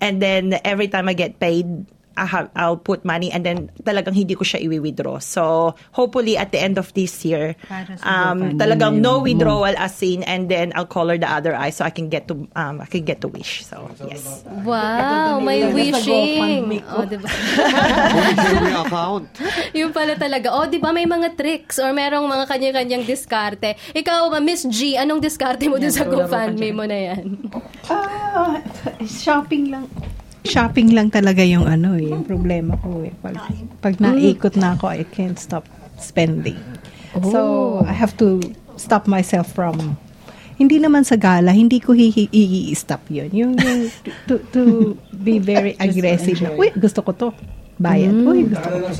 And 0.00 0.22
then, 0.22 0.56
every 0.64 0.88
time 0.88 1.08
I 1.08 1.14
get 1.14 1.38
paid, 1.38 1.66
I 2.20 2.26
have, 2.28 2.52
I'll 2.52 2.76
put 2.76 3.00
money 3.02 3.32
and 3.32 3.40
then 3.48 3.72
talagang 3.80 4.12
hindi 4.12 4.36
ko 4.36 4.44
siya 4.44 4.60
i-withdraw. 4.60 5.18
So, 5.24 5.72
hopefully 5.96 6.36
at 6.36 6.52
the 6.52 6.60
end 6.60 6.76
of 6.76 6.92
this 6.92 7.24
year, 7.24 7.56
um, 8.04 8.60
talagang 8.60 9.00
no 9.00 9.24
withdrawal 9.24 9.72
as 9.80 9.96
in 10.04 10.20
and 10.28 10.52
then 10.52 10.76
I'll 10.76 10.84
color 10.84 11.16
the 11.16 11.30
other 11.32 11.56
eye 11.56 11.72
so 11.72 11.88
I 11.88 11.90
can 11.90 12.12
get 12.12 12.28
to 12.28 12.44
um, 12.54 12.84
I 12.84 12.86
can 12.86 13.08
get 13.08 13.24
to 13.24 13.28
wish. 13.32 13.64
So, 13.64 13.88
yes. 14.04 14.44
Wow, 14.62 15.40
may 15.40 15.64
wishing. 15.72 16.84
Oh, 16.84 17.08
diba? 17.08 17.24
Yung 18.60 18.76
account. 18.84 19.26
Pala 19.90 20.14
talaga. 20.16 20.48
Oh, 20.52 20.64
di 20.68 20.78
ba 20.78 20.92
may 20.92 21.08
mga 21.08 21.34
tricks 21.36 21.80
or 21.80 21.92
merong 21.96 22.28
mga 22.28 22.44
kanya-kanyang 22.46 23.04
diskarte. 23.08 23.76
Ikaw, 23.96 24.32
Miss 24.44 24.64
G, 24.68 24.96
anong 24.96 25.20
diskarte 25.24 25.66
mo 25.68 25.80
dun 25.80 25.92
sa 25.92 26.04
GoFundMe 26.04 26.70
mo 26.72 26.84
na 26.84 26.98
yan? 27.10 27.24
Ah, 27.88 28.60
shopping 29.04 29.72
lang. 29.72 29.86
Shopping 30.42 30.92
lang 30.92 31.08
talaga 31.08 31.40
yung 31.40 31.64
ano 31.64 31.94
eh, 31.94 32.08
yung 32.08 32.24
problema 32.24 32.76
ko 32.78 33.04
eh. 33.04 33.12
Pag, 33.20 33.36
pag 33.80 33.94
naikot 33.96 34.56
na 34.56 34.74
ako, 34.74 34.88
I 34.88 35.04
can't 35.04 35.36
stop 35.36 35.68
spending. 35.96 36.56
So, 37.28 37.38
Oh. 37.80 37.84
I 37.84 37.92
have 37.92 38.16
to 38.18 38.40
stop 38.74 39.04
myself 39.04 39.50
from 39.50 39.98
hindi 40.56 40.76
naman 40.76 41.08
sa 41.08 41.16
gala, 41.16 41.52
hindi 41.52 41.80
ko 41.80 41.96
hi- 41.96 42.12
hi- 42.12 42.28
i-stop 42.68 43.00
yun. 43.08 43.32
Yung, 43.32 43.52
yung 43.56 43.88
to, 44.28 44.36
to 44.52 44.60
be 45.10 45.40
very 45.40 45.72
aggressive 45.74 46.36
na, 46.38 46.52
uy, 46.52 46.68
gusto 46.76 47.00
ko 47.00 47.12
to. 47.12 47.28
Bayad. 47.80 48.12
Mm. 48.12 48.28
Uy, 48.28 48.40
gusto 48.44 48.66
ko 48.68 48.76
to. 48.78 48.92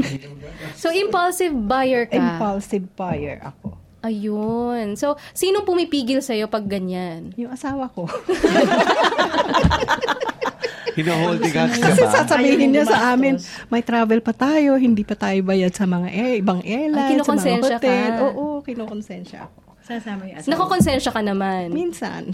So, 0.76 0.88
impulsive 0.88 1.52
buyer 1.66 2.08
ka. 2.08 2.16
Impulsive 2.16 2.88
buyer 2.94 3.40
ako. 3.42 3.69
Ayun. 4.00 4.96
So, 4.96 5.14
sinong 5.30 5.64
pumipigil 5.64 6.20
sa'yo 6.20 6.48
pag 6.48 6.64
ganyan? 6.64 7.36
Yung 7.36 7.52
asawa 7.52 7.88
ko. 7.88 8.08
Hino-holding 10.90 11.54
hands 11.54 11.78
ka 11.78 11.86
Kasi 11.86 12.02
ba? 12.02 12.10
sasabihin 12.12 12.74
niya 12.74 12.84
sa 12.84 13.14
amin, 13.14 13.38
may 13.70 13.80
travel 13.80 14.18
pa 14.18 14.34
tayo, 14.34 14.74
hindi 14.74 15.06
pa 15.06 15.14
tayo 15.14 15.38
bayad 15.40 15.70
sa 15.70 15.86
mga 15.86 16.08
air, 16.10 16.34
ibang 16.36 16.60
airlines, 16.60 16.90
sa 16.90 16.98
mga 16.98 17.10
kinokonsensya 17.14 17.70
ka. 17.70 17.78
hotel. 17.78 18.10
Oo, 18.26 18.44
kinokonsensya 18.60 19.38
ako. 19.44 19.69
Sasama 19.90 20.22
yung 20.24 20.38
asawa. 20.38 20.50
Nakokonsensya 20.54 21.10
ka 21.10 21.18
naman. 21.20 21.64
Minsan. 21.68 22.30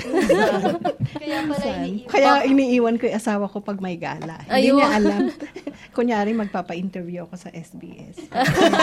Kaya 1.16 1.40
pala 1.42 1.64
ini- 1.80 2.04
Kaya 2.04 2.44
iniiwan 2.44 3.00
ko 3.00 3.08
yung 3.08 3.16
asawa 3.16 3.48
ko 3.48 3.58
pag 3.58 3.80
may 3.80 3.96
gala. 3.96 4.36
Ayun. 4.46 4.52
Hindi 4.52 4.70
niya 4.76 4.88
alam. 4.92 5.20
Kunyari, 5.96 6.30
magpapa-interview 6.30 7.24
ako 7.24 7.34
sa 7.38 7.48
SBS. 7.48 8.20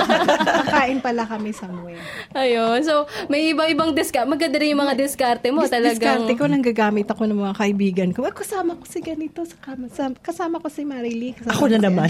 Kain 0.74 0.98
pala 0.98 1.24
kami 1.24 1.54
somewhere. 1.54 2.02
Ayun. 2.34 2.82
So, 2.82 3.06
may 3.28 3.54
iba-ibang 3.54 3.94
diskarte. 3.94 4.26
Maganda 4.26 4.58
rin 4.58 4.74
yung 4.74 4.82
mga 4.82 4.98
diskarte 4.98 5.54
mo. 5.54 5.62
Dis- 5.62 5.70
Talagang... 5.70 6.26
Diskarte 6.26 6.34
ko, 6.34 6.50
nanggagamit 6.50 7.06
ako 7.06 7.30
ng 7.30 7.38
mga 7.40 7.54
kaibigan 7.56 8.10
ko. 8.10 8.26
"Ah, 8.26 8.34
Kasama 8.34 8.74
ko 8.74 8.84
si 8.84 8.98
ganito. 9.00 9.46
sa 9.46 9.54
sa- 9.88 10.18
Kasama 10.18 10.58
ko 10.58 10.66
si 10.68 10.82
Marily. 10.82 11.38
Kasama 11.38 11.54
Ako 11.54 11.64
na 11.68 11.78
si- 11.78 11.86
naman. 11.86 12.10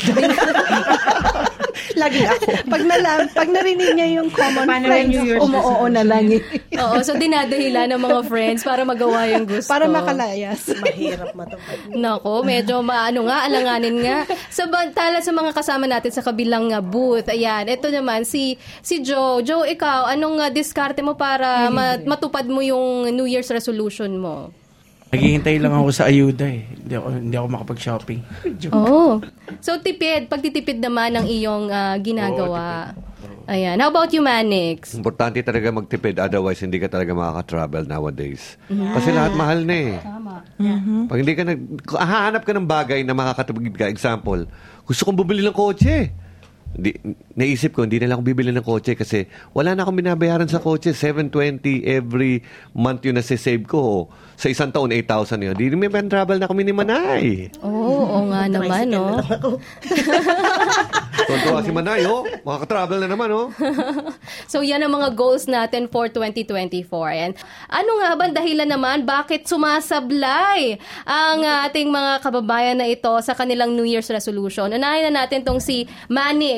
Lagi 2.01 2.21
ako. 2.25 2.43
Pag, 2.67 2.81
nala, 2.85 3.09
pag 3.31 3.49
narinig 3.49 3.91
niya 3.93 4.07
yung 4.21 4.29
common 4.33 4.65
Paano 4.65 4.87
friends, 4.87 5.13
yung 5.13 5.25
New 5.25 5.29
Year's 5.29 5.43
umuoo 5.43 5.85
na 5.89 6.03
lang 6.03 6.25
eh. 6.31 6.41
Oo, 6.79 6.95
so 7.05 7.13
dinadahila 7.13 7.85
ng 7.89 8.01
mga 8.01 8.19
friends 8.25 8.61
para 8.65 8.81
magawa 8.87 9.27
yung 9.29 9.45
gusto. 9.45 9.69
Para 9.69 9.85
makalayas. 9.85 10.69
Mahirap 10.81 11.35
matupad. 11.37 11.77
Nako, 11.93 12.41
medyo 12.41 12.81
maano 12.81 13.27
nga, 13.27 13.45
alanganin 13.45 13.97
nga. 14.01 14.17
Sa 14.49 14.65
bantala 14.65 15.21
sa 15.21 15.31
mga 15.35 15.51
kasama 15.53 15.85
natin 15.85 16.11
sa 16.11 16.25
kabilang 16.25 16.71
uh, 16.73 16.81
booth, 16.81 17.29
ayan, 17.29 17.67
ito 17.69 17.87
naman, 17.93 18.25
si 18.25 18.57
si 18.81 19.03
Joe. 19.03 19.43
Joe, 19.45 19.67
ikaw, 19.67 20.09
anong 20.09 20.39
uh, 20.39 20.49
diskarte 20.49 21.05
mo 21.05 21.13
para 21.13 21.69
ma- 21.69 22.01
matupad 22.03 22.47
mo 22.47 22.63
yung 22.63 23.09
New 23.11 23.27
Year's 23.27 23.49
resolution 23.51 24.17
mo? 24.17 24.62
Naghihintay 25.13 25.61
lang 25.61 25.73
ako 25.77 25.89
sa 25.93 26.09
ayuda 26.09 26.49
eh. 26.49 26.65
Hindi 26.65 26.93
ako, 26.97 27.07
hindi 27.13 27.35
ako 27.37 27.47
makapag-shopping. 27.53 28.19
Joke. 28.61 28.73
Oh. 28.73 29.21
So, 29.61 29.77
tipid. 29.77 30.25
Pagtitipid 30.25 30.81
naman 30.81 31.13
ng 31.21 31.25
iyong 31.29 31.69
uh, 31.69 31.95
ginagawa. 32.01 32.97
Ayan. 33.45 33.75
How 33.77 33.91
about 33.91 34.09
you, 34.09 34.23
Manix? 34.23 34.95
Importante 34.95 35.43
talaga 35.43 35.67
magtipid, 35.67 36.15
otherwise 36.15 36.63
hindi 36.63 36.79
ka 36.79 36.87
talaga 36.87 37.11
makaka-travel 37.11 37.83
nowadays. 37.85 38.55
Kasi 38.71 39.11
lahat 39.11 39.35
mahal 39.35 39.67
na 39.67 39.75
eh. 39.75 39.93
Pag 41.11 41.17
hindi 41.19 41.33
ka 41.35 41.43
nag... 41.43 41.59
Hahanap 41.91 42.41
ka 42.47 42.51
ng 42.55 42.67
bagay 42.67 43.03
na 43.03 43.11
makakatipid 43.11 43.75
ka. 43.75 43.85
Example, 43.91 44.47
gusto 44.87 45.01
kong 45.03 45.19
bumili 45.19 45.43
ng 45.43 45.53
kotse. 45.53 46.22
Di, 46.73 46.89
naisip 47.37 47.77
ko, 47.77 47.85
hindi 47.85 48.01
na 48.01 48.09
lang 48.09 48.21
ako 48.21 48.25
bibili 48.25 48.49
ng 48.49 48.65
kotse 48.65 48.97
kasi 48.97 49.29
wala 49.53 49.77
na 49.77 49.85
akong 49.85 50.01
binabayaran 50.01 50.49
sa 50.49 50.57
kotse. 50.57 50.97
720 50.97 51.85
every 51.85 52.41
month 52.73 53.05
yun 53.05 53.17
na 53.17 53.21
save 53.21 53.69
ko. 53.69 54.09
Sa 54.33 54.49
isang 54.49 54.73
taon, 54.73 54.89
8,000 54.89 55.37
yun. 55.39 55.53
Di 55.53 55.69
may 55.77 55.89
travel 56.09 56.41
na 56.41 56.49
kami 56.49 56.65
ni 56.65 56.73
Manay. 56.73 57.53
Oo, 57.61 58.09
oo 58.09 58.19
nga 58.33 58.49
naman, 58.49 58.89
no? 58.89 59.13
Tontuwa 61.29 61.61
si 61.61 61.71
Manay, 61.71 62.09
oh. 62.09 62.25
Makaka-travel 62.41 63.05
na 63.05 63.09
naman, 63.13 63.29
oh. 63.29 63.53
so, 64.51 64.65
yan 64.65 64.81
ang 64.81 64.97
mga 64.97 65.13
goals 65.13 65.45
natin 65.45 65.85
for 65.85 66.09
2024. 66.09 66.89
And 67.13 67.33
ano 67.69 67.91
nga 68.01 68.17
ba 68.17 68.23
ang 68.25 68.35
dahilan 68.35 68.67
naman 68.67 69.05
bakit 69.05 69.45
sumasablay 69.45 70.81
ang 71.05 71.39
ating 71.69 71.93
mga 71.93 72.25
kababayan 72.25 72.81
na 72.81 72.89
ito 72.89 73.13
sa 73.21 73.37
kanilang 73.37 73.77
New 73.77 73.85
Year's 73.85 74.09
resolution? 74.09 74.73
Unahin 74.73 75.13
na 75.13 75.23
natin 75.23 75.45
tong 75.45 75.61
si 75.61 75.85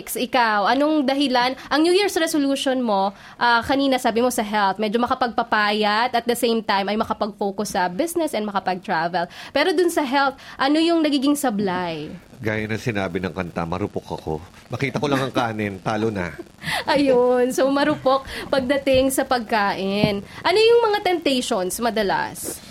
Manix, 0.06 0.22
ikaw. 0.22 0.70
Anong 0.70 1.02
dahilan? 1.02 1.58
Ang 1.74 1.82
New 1.82 1.90
Year's 1.98 2.14
resolution 2.14 2.78
mo, 2.78 3.10
ah, 3.42 3.66
kanina 3.66 3.98
sabi 3.98 4.22
mo 4.22 4.30
sa 4.30 4.46
health, 4.46 4.78
medyo 4.78 5.02
makapagpapayat 5.02 6.14
at 6.14 6.26
the 6.30 6.38
same 6.38 6.62
time 6.62 6.86
ay 6.94 6.94
makapag-focus 6.94 7.74
sa 7.74 7.90
business 7.90 8.38
and 8.38 8.46
makapag-travel. 8.46 9.26
Pero 9.50 9.74
dun 9.74 9.90
sa 9.90 10.06
health, 10.06 10.38
ano 10.62 10.78
yung 10.78 11.02
nagiging 11.02 11.34
sablay? 11.34 12.14
Gaya 12.38 12.70
ng 12.70 12.78
sinabi 12.78 13.18
ng 13.18 13.34
kanta, 13.34 13.66
marupok 13.66 14.14
ako. 14.14 14.38
Makita 14.70 15.02
ko 15.02 15.10
lang 15.10 15.26
ang 15.26 15.34
kanin, 15.34 15.82
talo 15.82 16.14
na. 16.14 16.38
Ayun. 16.94 17.50
So, 17.50 17.66
marupok 17.74 18.30
pagdating 18.54 19.10
sa 19.10 19.26
pagkain. 19.26 20.22
Ano 20.46 20.60
yung 20.62 20.86
mga 20.86 21.02
temptations 21.02 21.82
madalas? 21.82 22.62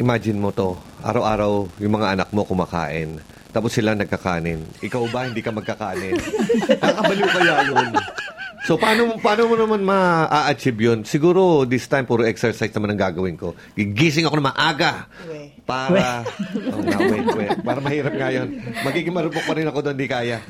Imagine 0.00 0.40
mo 0.40 0.56
to, 0.56 0.72
araw-araw 1.04 1.68
yung 1.84 2.00
mga 2.00 2.16
anak 2.16 2.28
mo 2.32 2.48
kumakain. 2.48 3.20
Tapos 3.54 3.70
sila 3.70 3.94
nagkakanin. 3.94 4.82
Ikaw 4.82 5.02
ba 5.08 5.24
hindi 5.24 5.38
ka 5.38 5.54
magkakanin? 5.54 6.18
Nakabaliw 6.82 7.28
kaya 7.30 7.54
yun. 7.64 7.88
So, 8.64 8.74
paano, 8.74 9.20
paano 9.20 9.44
mo 9.44 9.54
naman 9.54 9.84
ma-achieve 9.84 10.80
yun? 10.82 10.98
Siguro, 11.04 11.62
this 11.62 11.84
time, 11.84 12.02
puro 12.02 12.24
exercise 12.24 12.72
naman 12.72 12.96
ang 12.96 13.00
gagawin 13.04 13.36
ko. 13.36 13.52
Gigising 13.76 14.24
ako 14.24 14.40
na 14.40 14.50
maaga. 14.50 15.04
Para, 15.62 16.24
oh, 16.72 16.80
na, 16.80 16.96
wait, 16.98 17.28
wait. 17.30 17.60
Para 17.60 17.78
mahirap 17.78 18.10
nga 18.10 18.32
yun. 18.32 18.56
Magiging 18.80 19.12
marupok 19.12 19.44
pa 19.44 19.52
rin 19.52 19.68
ako 19.68 19.84
doon, 19.84 19.94
di 19.94 20.08
kaya. 20.08 20.40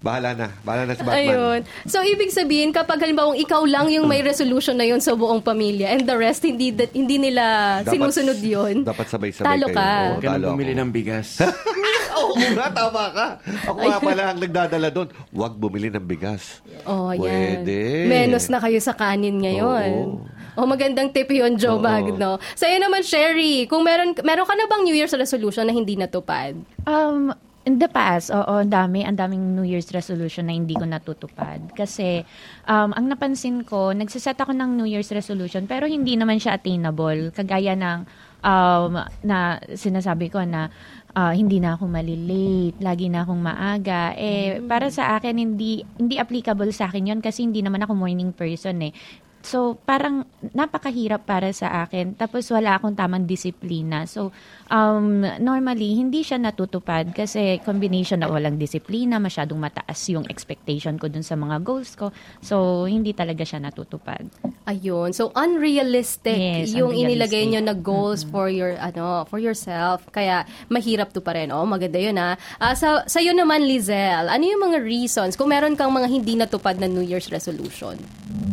Bahala 0.00 0.32
na. 0.32 0.48
Bahala 0.62 0.88
na 0.88 0.94
si 0.94 1.02
Batman. 1.02 1.26
Ayun. 1.26 1.60
So, 1.84 2.00
ibig 2.00 2.30
sabihin, 2.30 2.70
kapag 2.70 3.02
halimbawa 3.02 3.36
ikaw 3.36 3.66
lang 3.66 3.90
yung 3.90 4.06
may 4.06 4.22
resolution 4.22 4.72
na 4.72 4.86
yun 4.86 4.96
sa 4.96 5.12
buong 5.12 5.42
pamilya 5.42 5.90
and 5.90 6.06
the 6.06 6.14
rest, 6.14 6.40
hindi 6.40 6.70
hindi 6.72 7.18
nila 7.20 7.44
Dapat- 7.82 7.92
sinusunod 7.92 8.38
yun. 8.40 8.74
Dapat 8.80 9.06
sabay-sabay 9.10 9.44
Talo 9.44 9.66
kayo. 9.66 9.76
ka. 9.76 9.90
Oo, 9.90 10.08
Huwag 10.08 10.22
ka 10.22 10.30
talo 10.32 10.44
ako. 10.46 10.52
bumili 10.54 10.72
ng 10.72 10.88
bigas. 10.88 11.28
Oo 12.18 12.34
nga, 12.34 12.68
tama 12.70 13.04
ka. 13.14 13.26
Ako 13.70 13.78
nga 13.78 13.98
pala 14.00 14.22
ang 14.34 14.38
nagdadala 14.40 14.88
doon. 14.90 15.08
Huwag 15.30 15.54
bumili 15.54 15.88
ng 15.88 16.02
bigas. 16.02 16.60
Oh, 16.84 17.14
yan. 17.14 17.20
Pwede. 17.64 18.06
Menos 18.10 18.50
na 18.50 18.58
kayo 18.58 18.78
sa 18.82 18.94
kanin 18.96 19.38
ngayon. 19.38 20.18
Oh, 20.58 20.66
magandang 20.66 21.14
tip 21.14 21.30
yun, 21.30 21.54
Joe 21.54 21.78
Oo. 21.78 21.84
Magno. 21.84 22.42
Sa'yo 22.58 22.82
naman, 22.82 23.06
Sherry, 23.06 23.70
kung 23.70 23.86
meron, 23.86 24.12
meron 24.26 24.46
ka 24.46 24.54
na 24.58 24.66
bang 24.66 24.82
New 24.82 24.96
Year's 24.96 25.14
resolution 25.14 25.64
na 25.64 25.74
hindi 25.74 25.94
natupad? 25.94 26.58
Um, 26.84 27.30
in 27.68 27.78
the 27.78 27.86
past, 27.86 28.32
oo, 28.34 28.58
ang 28.58 28.72
dami, 28.72 29.06
ang 29.06 29.14
daming 29.14 29.54
New 29.54 29.64
Year's 29.68 29.88
resolution 29.92 30.48
na 30.48 30.54
hindi 30.56 30.74
ko 30.74 30.88
natutupad. 30.88 31.70
Kasi, 31.76 32.24
um, 32.66 32.90
ang 32.96 33.06
napansin 33.06 33.62
ko, 33.62 33.94
nagsiset 33.94 34.36
ako 34.40 34.56
ng 34.56 34.80
New 34.80 34.88
Year's 34.88 35.12
resolution, 35.12 35.68
pero 35.70 35.84
hindi 35.86 36.16
naman 36.16 36.40
siya 36.40 36.56
attainable. 36.58 37.30
Kagaya 37.30 37.76
ng, 37.76 37.98
um, 38.42 38.92
na 39.22 39.60
sinasabi 39.76 40.32
ko 40.32 40.40
na, 40.42 40.72
ah, 41.14 41.34
hindi 41.34 41.58
na 41.58 41.74
ako 41.74 41.90
malilate, 41.90 42.78
lagi 42.78 43.06
na 43.10 43.26
akong 43.26 43.42
maaga. 43.42 44.14
Eh, 44.14 44.62
para 44.64 44.90
sa 44.92 45.18
akin, 45.18 45.36
hindi, 45.36 45.82
hindi 45.98 46.16
applicable 46.16 46.70
sa 46.70 46.90
akin 46.90 47.14
yon 47.16 47.20
kasi 47.20 47.46
hindi 47.46 47.62
naman 47.62 47.82
ako 47.82 47.98
morning 47.98 48.30
person 48.30 48.90
eh. 48.90 48.92
So, 49.40 49.80
parang 49.88 50.28
napakahirap 50.52 51.24
para 51.24 51.48
sa 51.50 51.84
akin. 51.84 52.14
Tapos, 52.14 52.44
wala 52.52 52.76
akong 52.76 52.92
tamang 52.94 53.24
disiplina. 53.24 54.04
So, 54.04 54.32
um, 54.68 55.24
normally, 55.40 55.96
hindi 55.96 56.20
siya 56.20 56.36
natutupad 56.36 57.16
kasi 57.16 57.58
combination 57.64 58.20
na 58.20 58.28
walang 58.28 58.60
disiplina, 58.60 59.16
masyadong 59.16 59.56
mataas 59.56 59.96
yung 60.12 60.28
expectation 60.28 61.00
ko 61.00 61.08
dun 61.08 61.24
sa 61.24 61.40
mga 61.40 61.56
goals 61.64 61.96
ko. 61.96 62.12
So, 62.44 62.84
hindi 62.84 63.16
talaga 63.16 63.44
siya 63.44 63.64
natutupad. 63.64 64.28
Ayun. 64.70 65.10
So 65.10 65.34
unrealistic 65.34 66.38
Yes, 66.38 66.70
yung 66.76 66.94
unrealistic. 66.94 67.10
inilagay 67.10 67.44
nyo 67.50 67.60
na 67.64 67.74
goals 67.74 68.22
for 68.22 68.46
your 68.46 68.78
ano, 68.78 69.26
for 69.26 69.42
yourself. 69.42 70.06
Kaya 70.14 70.46
mahirap 70.70 71.10
to 71.10 71.18
pa 71.18 71.34
rin. 71.34 71.50
Oh, 71.50 71.66
maganda 71.66 71.98
'yun 71.98 72.14
ha. 72.20 72.38
Ah, 72.60 72.78
sa 72.78 73.02
sayo 73.10 73.34
naman 73.34 73.66
Lizelle, 73.66 74.30
ano 74.30 74.44
yung 74.46 74.62
mga 74.70 74.78
reasons 74.84 75.34
kung 75.34 75.50
meron 75.50 75.74
kang 75.74 75.90
mga 75.90 76.06
hindi 76.06 76.38
natupad 76.38 76.78
na 76.78 76.86
New 76.86 77.02
Year's 77.02 77.32
resolution? 77.34 77.98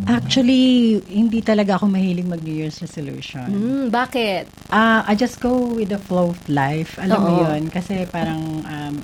Actually, 0.08 1.04
hindi 1.12 1.44
talaga 1.44 1.76
ako 1.76 1.92
mahilig 1.92 2.24
mag 2.24 2.40
New 2.40 2.56
Year's 2.56 2.80
resolution. 2.80 3.44
Hmm, 3.52 3.86
bakit? 3.92 4.48
Ah, 4.72 5.04
I 5.04 5.20
just 5.20 5.44
go 5.44 5.68
with 5.68 5.92
the 5.92 6.00
flow 6.00 6.32
of 6.32 6.40
life. 6.48 6.96
Alam 6.96 7.20
mo 7.28 7.32
Oo. 7.36 7.44
yun? 7.44 7.68
Kasi 7.68 8.08
parang 8.08 8.64
um, 8.64 8.96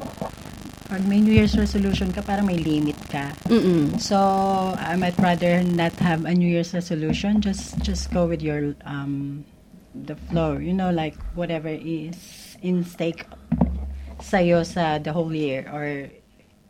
pag 0.87 1.03
may 1.03 1.19
New 1.19 1.35
Year's 1.35 1.59
resolution 1.59 2.15
ka, 2.15 2.23
parang 2.23 2.47
may 2.47 2.55
limit 2.55 2.95
ka. 3.11 3.35
Mm-mm. 3.51 3.99
So, 3.99 4.15
I 4.79 4.95
might 4.95 5.19
rather 5.19 5.59
not 5.59 5.91
have 5.99 6.23
a 6.23 6.31
New 6.31 6.47
Year's 6.47 6.71
resolution. 6.71 7.43
Just 7.43 7.83
just 7.83 8.07
go 8.15 8.23
with 8.23 8.39
your 8.39 8.71
um, 8.87 9.43
the 9.91 10.15
flow. 10.31 10.55
You 10.55 10.71
know, 10.71 10.87
like 10.87 11.19
whatever 11.35 11.67
is 11.67 12.15
in 12.63 12.87
stake 12.87 13.27
sa'yo 14.23 14.63
sa 14.63 15.03
the 15.03 15.11
whole 15.11 15.35
year 15.35 15.67
or 15.67 16.07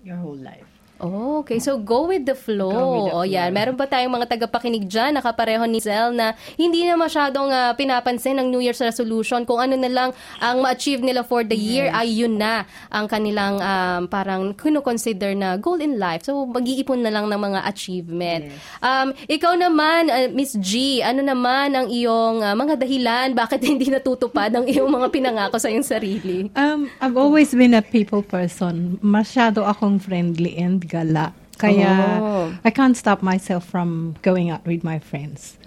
your 0.02 0.17
whole 0.17 0.39
life. 0.41 0.73
Oh, 1.04 1.44
okay. 1.44 1.60
So, 1.60 1.76
go 1.76 2.08
with 2.08 2.24
the 2.24 2.32
flow. 2.32 3.12
O 3.12 3.28
yan, 3.28 3.52
meron 3.52 3.76
pa 3.76 3.84
tayong 3.84 4.16
mga 4.16 4.32
tagapakinig 4.32 4.88
dyan, 4.88 5.20
nakapareho 5.20 5.68
ni 5.68 5.84
Zel, 5.84 6.16
na 6.16 6.32
hindi 6.56 6.88
na 6.88 6.96
masyadong 6.96 7.52
ah, 7.52 7.76
pinapansin 7.76 8.39
ng 8.39 8.48
New 8.48 8.63
Year's 8.63 8.80
resolution. 8.80 9.44
Kung 9.44 9.60
ano 9.60 9.76
na 9.76 9.92
lang 9.92 10.10
ang 10.39 10.63
ma-achieve 10.63 11.04
nila 11.04 11.28
for 11.28 11.44
the 11.44 11.60
year, 11.60 11.92
ay 11.92 12.24
yun 12.24 12.39
na 12.39 12.63
ang 12.88 13.12
kanilang 13.12 13.60
um, 13.60 14.08
parang 14.08 14.56
kino-consider 14.56 15.36
na 15.36 15.60
goal 15.60 15.84
in 15.84 16.00
life. 16.00 16.24
So, 16.24 16.48
mag-iipon 16.48 17.04
na 17.04 17.12
lang 17.12 17.28
ng 17.28 17.42
mga 17.52 17.60
achievement. 17.68 18.56
Um, 18.80 19.12
ikaw 19.28 19.60
naman, 19.60 20.08
uh, 20.08 20.32
Miss 20.32 20.56
G, 20.56 21.04
ano 21.04 21.20
naman 21.20 21.76
ang 21.76 21.92
iyong 21.92 22.39
ah, 22.39 22.56
mga 22.56 22.80
dahilan 22.80 23.36
bakit 23.36 23.60
hindi 23.70 23.92
natutupad 23.92 24.56
ang 24.56 24.63
iyong 24.63 24.88
mga 24.88 25.12
pinangako 25.12 25.60
sa 25.60 25.68
iyong 25.68 25.84
sarili? 25.84 26.48
Um, 26.56 26.88
I've 27.04 27.20
always 27.20 27.52
been 27.52 27.76
a 27.76 27.84
people 27.84 28.24
person. 28.24 29.04
Masyado 29.04 29.68
akong 29.68 30.00
friendly 30.00 30.56
and 30.56 30.93
gala. 30.94 31.34
Kaya 31.58 32.22
Oh. 32.22 32.54
I 32.66 32.70
can't 32.70 32.98
stop 32.98 33.22
myself 33.22 33.66
from 33.66 34.16
going 34.22 34.50
out 34.54 34.66
with 34.66 34.84
my 34.84 35.00
friends. 35.00 35.58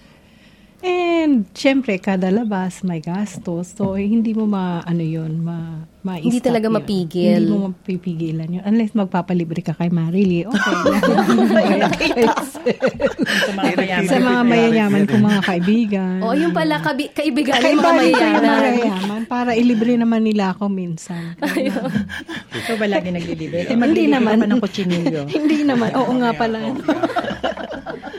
And 0.86 1.42
syempre, 1.50 1.98
kada 1.98 2.30
labas 2.30 2.86
may 2.86 3.02
gastos. 3.02 3.74
So, 3.74 3.98
hindi 3.98 4.30
mo 4.30 4.46
ma, 4.46 4.78
ano 4.86 5.02
yun, 5.02 5.42
ma, 5.42 5.82
ma 6.06 6.14
Hindi 6.14 6.38
talaga 6.38 6.70
mapigil. 6.70 7.42
Hindi 7.42 7.50
mo 7.50 7.74
mapipigilan 7.74 8.46
yun. 8.46 8.62
Unless 8.62 8.94
magpapalibre 8.94 9.66
ka 9.66 9.74
kay 9.74 9.90
Marily. 9.90 10.46
Okay. 10.46 12.22
Sa 14.06 14.18
mga 14.22 14.42
mayayaman 14.46 15.10
kong 15.10 15.24
mga 15.26 15.42
kaibigan. 15.42 16.22
O, 16.22 16.38
yung 16.38 16.54
pala, 16.54 16.78
kabi- 16.78 17.10
kaibigan 17.10 17.58
ng 17.58 17.74
mga 17.74 17.82
ko 17.82 17.90
mayayaman. 17.90 19.20
para 19.26 19.58
ilibre 19.58 19.98
naman 19.98 20.22
nila 20.22 20.54
ako 20.54 20.70
minsan. 20.70 21.34
Ikaw 21.42 22.74
ba 22.78 22.86
lagi 22.86 23.10
naglilibre? 23.10 23.66
Eh, 23.66 23.74
Hindi 23.74 24.06
naman. 24.06 24.38
ng 24.38 24.62
kutsinilyo. 24.62 25.26
Hindi 25.36 25.66
naman. 25.66 25.90
Oo 25.98 26.14
nga 26.22 26.30
pala. 26.30 26.58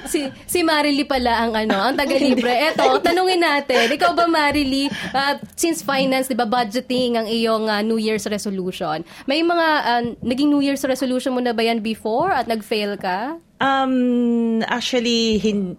Si 0.07 0.27
si 0.47 0.63
Marily 0.63 1.03
pala 1.03 1.43
ang 1.45 1.53
ano, 1.53 1.77
ang 1.77 1.95
taga-libre. 1.95 2.49
Eto, 2.71 2.97
tanungin 3.03 3.43
natin. 3.43 3.91
Ikaw 3.91 4.11
ba 4.15 4.25
Marily, 4.25 4.87
uh, 5.13 5.37
since 5.53 5.83
finance, 5.83 6.31
'di 6.31 6.37
ba, 6.39 6.47
budgeting 6.47 7.19
ang 7.19 7.27
iyong 7.27 7.67
uh, 7.67 7.83
New 7.83 7.99
Year's 7.99 8.25
resolution. 8.25 9.03
May 9.27 9.43
mga 9.43 9.67
uh, 9.83 10.03
naging 10.23 10.49
New 10.49 10.63
Year's 10.63 10.83
resolution 10.87 11.35
mo 11.35 11.43
na 11.43 11.53
ba 11.53 11.61
yan 11.61 11.83
before 11.83 12.31
at 12.31 12.47
nag-fail 12.47 12.97
ka? 12.97 13.37
Um, 13.57 14.61
actually, 14.69 15.37
hin- 15.41 15.77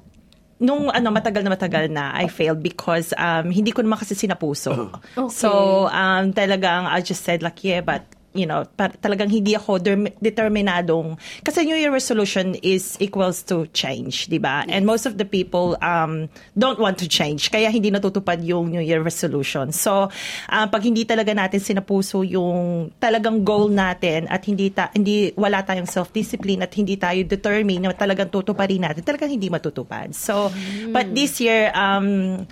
nung 0.59 0.91
ano 0.91 1.14
matagal 1.14 1.47
na 1.47 1.55
matagal 1.55 1.87
na 1.87 2.11
I 2.19 2.27
failed 2.27 2.61
because 2.62 3.14
um 3.14 3.51
hindi 3.55 3.71
ko 3.71 3.83
naman 3.83 4.03
kasi 4.03 4.19
sinapuso. 4.19 4.91
Okay. 5.14 5.31
So 5.31 5.87
um 5.87 6.35
talagang 6.35 6.91
I 6.91 6.99
just 6.99 7.23
said 7.23 7.47
like 7.47 7.62
yeah 7.62 7.79
but 7.79 8.03
you 8.37 8.45
know, 8.45 8.69
par- 8.77 8.97
talagang 9.01 9.33
hindi 9.33 9.57
ako 9.57 9.81
derm- 9.81 10.12
determinadong 10.21 11.17
kasi 11.41 11.64
New 11.64 11.77
Year 11.77 11.88
resolution 11.88 12.53
is 12.61 13.01
equals 13.01 13.41
to 13.49 13.64
change, 13.73 14.29
'di 14.29 14.37
ba? 14.37 14.69
And 14.69 14.85
most 14.85 15.09
of 15.09 15.17
the 15.17 15.25
people 15.25 15.81
um 15.81 16.29
don't 16.53 16.77
want 16.77 17.01
to 17.01 17.09
change 17.09 17.49
kaya 17.49 17.73
hindi 17.73 17.88
natutupad 17.88 18.45
yung 18.45 18.69
New 18.69 18.85
Year 18.85 19.01
resolution. 19.01 19.73
So 19.73 20.12
uh, 20.53 20.67
pag 20.69 20.83
hindi 20.85 21.09
talaga 21.09 21.33
natin 21.33 21.61
sinapuso 21.64 22.21
yung 22.21 22.93
talagang 23.01 23.49
goal 23.49 23.73
natin 23.73 24.29
at 24.29 24.45
hindi 24.45 24.69
ta- 24.71 24.93
hindi 24.93 25.33
wala 25.33 25.64
tayong 25.64 25.88
self-discipline 25.88 26.61
at 26.61 26.73
hindi 26.77 27.01
tayo 27.01 27.25
determined 27.25 27.88
na 27.88 27.97
talagang 27.97 28.29
tutuparin 28.29 28.85
natin, 28.85 29.01
talagang 29.01 29.33
hindi 29.33 29.49
matutupad. 29.49 30.12
So 30.12 30.53
but 30.93 31.09
this 31.17 31.41
year 31.41 31.73
um 31.73 32.45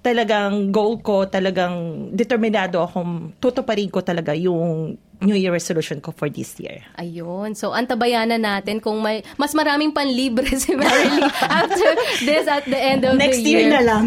talagang 0.00 0.72
goal 0.72 0.96
ko, 1.04 1.28
talagang 1.28 2.08
determinado 2.16 2.80
akong 2.80 3.36
tutuparin 3.36 3.92
ko 3.92 4.00
talaga 4.00 4.32
yung 4.32 4.96
New 5.20 5.36
Year 5.36 5.52
resolution 5.52 6.00
ko 6.00 6.16
for 6.16 6.32
this 6.32 6.56
year. 6.56 6.80
Ayun. 6.96 7.52
So, 7.52 7.76
antabayanan 7.76 8.40
natin 8.40 8.80
kung 8.80 9.04
may 9.04 9.20
mas 9.36 9.52
maraming 9.52 9.92
panlibre 9.92 10.48
si 10.62 10.72
Marily 10.72 11.20
after 11.44 11.90
this 12.24 12.48
at 12.48 12.64
the 12.64 12.80
end 12.80 13.04
of 13.04 13.20
Next 13.20 13.44
the 13.44 13.44
year 13.44 13.68
year. 13.68 13.76
na 13.76 13.82
lang. 13.84 14.04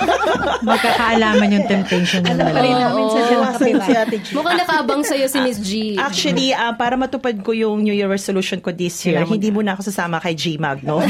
Magkakaalaman 0.70 1.48
yung 1.54 1.66
temptation 1.70 2.26
ng 2.26 2.34
Alam 2.34 2.46
pa 2.50 2.60
namin 2.60 3.04
sa 3.06 3.20
si 3.58 3.92
Ate 3.94 4.18
G. 4.18 4.26
Mukhang 4.34 4.58
nakaabang 4.58 5.02
sa'yo 5.06 5.26
si 5.30 5.38
Miss 5.40 5.58
G. 5.62 5.70
Actually, 5.96 6.50
ah, 6.50 6.74
para 6.74 6.98
matupad 6.98 7.38
ko 7.46 7.54
yung 7.54 7.86
New 7.86 7.94
Year 7.94 8.10
resolution 8.10 8.58
ko 8.58 8.74
this 8.74 8.98
year, 9.06 9.22
Kailangan 9.22 9.32
hindi 9.32 9.48
mo 9.54 9.60
na 9.62 9.78
ako 9.78 9.82
sasama 9.86 10.18
kay 10.18 10.34
G 10.34 10.58
Magno. 10.58 10.98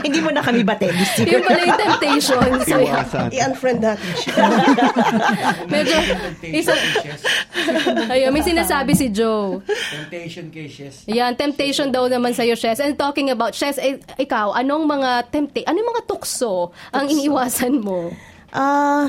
Hindi 0.00 0.20
mo 0.20 0.30
na 0.32 0.40
kami 0.42 0.64
bate 0.64 0.90
this 0.90 1.12
year. 1.20 1.38
Yun 1.38 1.42
pala 1.44 1.60
yung 1.62 1.80
temptation. 1.80 2.40
So. 2.64 2.76
I-unfriend 3.30 3.80
natin 3.84 4.12
siya. 4.16 4.44
medyo, 5.68 5.96
isa, 6.44 6.74
ayun, 8.20 8.30
may 8.30 8.44
sinasabi 8.44 8.92
si 8.92 9.08
Joe. 9.08 9.64
Temptation 9.64 10.52
kay 10.52 10.68
Shes. 10.68 11.08
Yan, 11.08 11.32
temptation 11.34 11.88
daw 11.88 12.04
naman 12.04 12.36
sa'yo, 12.36 12.52
Shes. 12.52 12.78
And 12.78 12.94
talking 12.94 13.32
about, 13.32 13.56
Shes, 13.56 13.80
eh, 13.80 13.96
ikaw, 14.20 14.52
anong 14.52 14.84
mga 14.84 15.10
tempta- 15.32 15.64
anong 15.64 15.88
mga 15.96 16.02
tukso 16.04 16.76
ang 16.92 17.08
iniiwasan 17.08 17.80
mo? 17.80 18.12
Ah, 18.52 19.08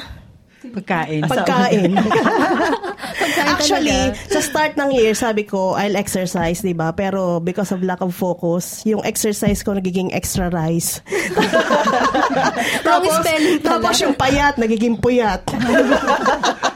Pagkain. 0.62 1.26
pagkain. 1.26 1.98
Pagkain 1.98 3.50
Actually, 3.58 4.14
sa 4.30 4.46
start 4.46 4.78
ng 4.78 4.94
year, 4.94 5.18
sabi 5.18 5.42
ko, 5.42 5.74
I'll 5.74 5.98
exercise, 5.98 6.62
di 6.62 6.78
ba? 6.78 6.94
Pero 6.94 7.42
because 7.42 7.74
of 7.74 7.82
lack 7.82 7.98
of 8.06 8.14
focus, 8.14 8.86
yung 8.86 9.02
exercise 9.02 9.66
ko 9.66 9.74
nagiging 9.74 10.14
extra 10.14 10.54
rice. 10.54 11.02
Pala. 12.86 13.26
tapos 13.58 13.98
yung 14.06 14.14
payat, 14.14 14.62
nagiging 14.62 15.02
puyat. 15.02 15.42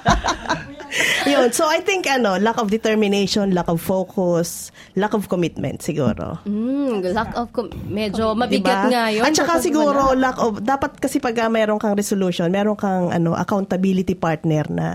Yun. 1.31 1.51
So, 1.51 1.67
I 1.67 1.83
think, 1.83 2.07
ano, 2.07 2.39
lack 2.39 2.57
of 2.57 2.71
determination, 2.71 3.51
lack 3.51 3.67
of 3.67 3.81
focus, 3.81 4.71
lack 4.95 5.13
of 5.13 5.27
commitment, 5.27 5.83
siguro. 5.83 6.39
Mm, 6.47 7.03
lack 7.11 7.35
of, 7.35 7.51
com- 7.51 7.71
medyo 7.89 8.31
mabigat 8.33 8.87
Diba? 8.87 8.91
nga 8.91 9.03
yun. 9.11 9.23
At 9.27 9.35
saka 9.35 9.59
siguro, 9.59 10.15
lack 10.15 10.37
of, 10.39 10.63
dapat 10.63 10.97
kasi 10.99 11.19
pag 11.19 11.35
uh, 11.39 11.51
mayroon 11.51 11.79
kang 11.81 11.95
resolution, 11.95 12.47
meron 12.51 12.79
kang 12.79 13.11
ano, 13.11 13.35
accountability 13.35 14.15
partner 14.15 14.65
na 14.71 14.87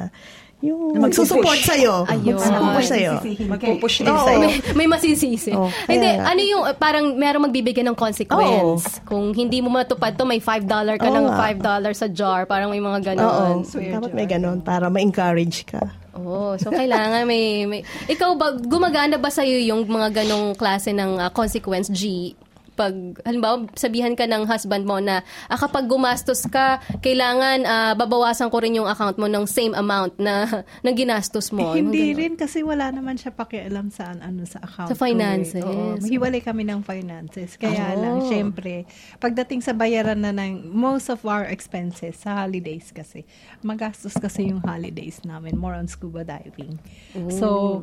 yung 0.60 0.92
Na 0.92 1.08
magsusupport. 1.08 1.56
sa'yo. 1.56 2.04
Ayun. 2.04 2.36
Magsusupport 2.36 2.84
sa'yo. 2.84 3.12
Magpupush 3.48 4.04
din 4.04 4.12
Oo. 4.12 4.24
sa'yo. 4.28 4.38
may, 4.38 4.52
may 4.76 4.86
masisisi. 4.86 5.50
Oh, 5.56 5.72
Hindi, 5.88 6.04
ano 6.06 6.40
yung 6.40 6.62
parang 6.76 7.16
merong 7.16 7.48
magbibigay 7.48 7.80
ng 7.80 7.96
consequence. 7.96 9.00
Kung 9.08 9.32
hindi 9.32 9.64
mo 9.64 9.72
matupad 9.72 10.12
to, 10.12 10.28
may 10.28 10.36
$5 10.38 10.68
ka 11.00 11.08
Oo 11.08 11.16
ng 11.16 11.26
nga. 11.26 11.48
$5 11.88 11.96
sa 11.96 12.06
jar. 12.12 12.44
Parang 12.44 12.68
may 12.68 12.80
mga 12.80 12.98
Oo. 13.00 13.06
ganon. 13.08 13.56
Dapat 13.64 14.12
may 14.12 14.28
ganon 14.28 14.60
para 14.60 14.92
ma-encourage 14.92 15.64
ka. 15.64 15.80
Oh, 16.12 16.52
so 16.60 16.68
kailangan 16.68 17.24
may, 17.24 17.64
may... 17.64 17.80
Ikaw 18.04 18.36
ba, 18.36 18.52
gumagana 18.52 19.16
ba 19.16 19.32
sa'yo 19.32 19.56
yung 19.64 19.88
mga 19.88 20.20
ganong 20.20 20.52
klase 20.52 20.92
ng 20.92 21.16
uh, 21.16 21.30
consequence, 21.32 21.88
G? 21.88 22.34
Pag, 22.80 22.94
halimbawa, 23.22 23.68
sabihan 23.76 24.16
ka 24.16 24.24
ng 24.24 24.48
husband 24.48 24.88
mo 24.88 24.96
na 24.98 25.20
ah, 25.46 25.54
kapag 25.54 25.84
gumastos 25.84 26.48
ka, 26.48 26.66
kailangan 26.98 27.58
ah, 27.62 27.92
babawasan 27.92 28.48
ko 28.48 28.56
rin 28.56 28.72
yung 28.74 28.88
account 28.88 29.20
mo 29.20 29.28
ng 29.28 29.44
same 29.44 29.76
amount 29.76 30.16
na 30.16 30.48
ng 30.84 30.94
ginastos 30.96 31.52
mo. 31.52 31.76
Eh, 31.76 31.84
hindi 31.84 32.10
ganon. 32.10 32.16
rin 32.16 32.32
kasi 32.34 32.64
wala 32.64 32.88
naman 32.88 33.20
siya 33.20 33.30
pakialam 33.30 33.92
sa 33.92 34.16
ano 34.16 34.48
sa 34.48 34.64
account. 34.64 34.88
Sa 34.88 34.96
finances. 34.96 35.60
eh. 35.60 35.68
Oo, 35.68 36.00
hiwalay 36.00 36.40
kami 36.40 36.64
ng 36.64 36.80
finances. 36.80 37.54
Kaya 37.54 37.92
Oh. 37.92 38.00
lang, 38.00 38.16
syempre, 38.24 38.88
pagdating 39.18 39.60
sa 39.60 39.76
bayaran 39.76 40.16
na 40.16 40.32
ng 40.32 40.70
most 40.70 41.08
of 41.08 41.20
our 41.24 41.44
expenses 41.44 42.16
sa 42.16 42.40
holidays 42.40 42.88
kasi, 42.90 43.28
magastos 43.60 44.16
kasi 44.16 44.48
yung 44.48 44.64
holidays 44.64 45.20
namin, 45.22 45.52
more 45.52 45.74
on 45.74 45.84
scuba 45.84 46.24
diving. 46.24 46.80
So, 47.28 47.82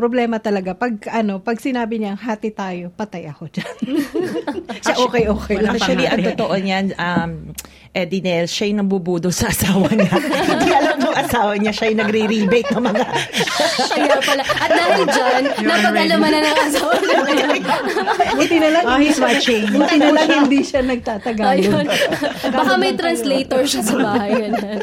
problema 0.00 0.40
talaga. 0.40 0.72
Pag 0.72 1.12
ano 1.12 1.44
pag 1.44 1.60
sinabi 1.60 2.00
niya 2.00 2.16
hati 2.16 2.48
tayo 2.56 2.88
patay 2.96 3.28
ako. 3.28 3.52
Diyan 3.52 3.76
siya 4.84 4.96
okay 4.96 5.28
okay 5.28 5.56
lang. 5.60 5.76
Actually, 5.76 6.08
ang 6.08 6.24
totoo 6.24 6.54
niyan, 6.56 6.86
um, 6.96 7.52
Eddie 7.90 8.22
Nel, 8.22 8.46
siya 8.46 8.70
yung 8.70 8.86
nambubudo 8.86 9.34
sa 9.34 9.50
asawa 9.50 9.90
niya. 9.90 10.14
Hindi 10.14 10.70
alam 10.70 10.96
ng 11.02 11.16
asawa 11.16 11.58
niya, 11.58 11.72
siya 11.74 11.86
yung 11.90 12.00
nagre-rebate 12.00 12.70
ng 12.70 12.84
mga... 12.86 13.02
Kaya 13.90 14.14
pala. 14.22 14.42
At 14.46 14.70
dahil 14.70 15.02
dyan, 15.10 15.42
napag-alaman 15.66 16.30
na 16.30 16.40
ng 16.40 16.58
asawa 16.70 16.94
niya. 17.02 17.18
buti 18.30 18.56
na 18.62 18.68
lang 18.70 18.84
Oh, 18.86 18.94
he's 18.94 19.18
watching. 19.18 19.66
buti 19.68 19.96
na 19.98 20.10
lang 20.14 20.28
hindi 20.46 20.62
siya 20.62 20.86
nagtatagalog 20.86 21.50
Ayun. 21.50 21.86
Baka 22.62 22.72
may 22.78 22.94
translator 22.94 23.66
siya 23.66 23.82
sa 23.82 23.94
bahay. 23.98 24.30
Ganun. 24.38 24.80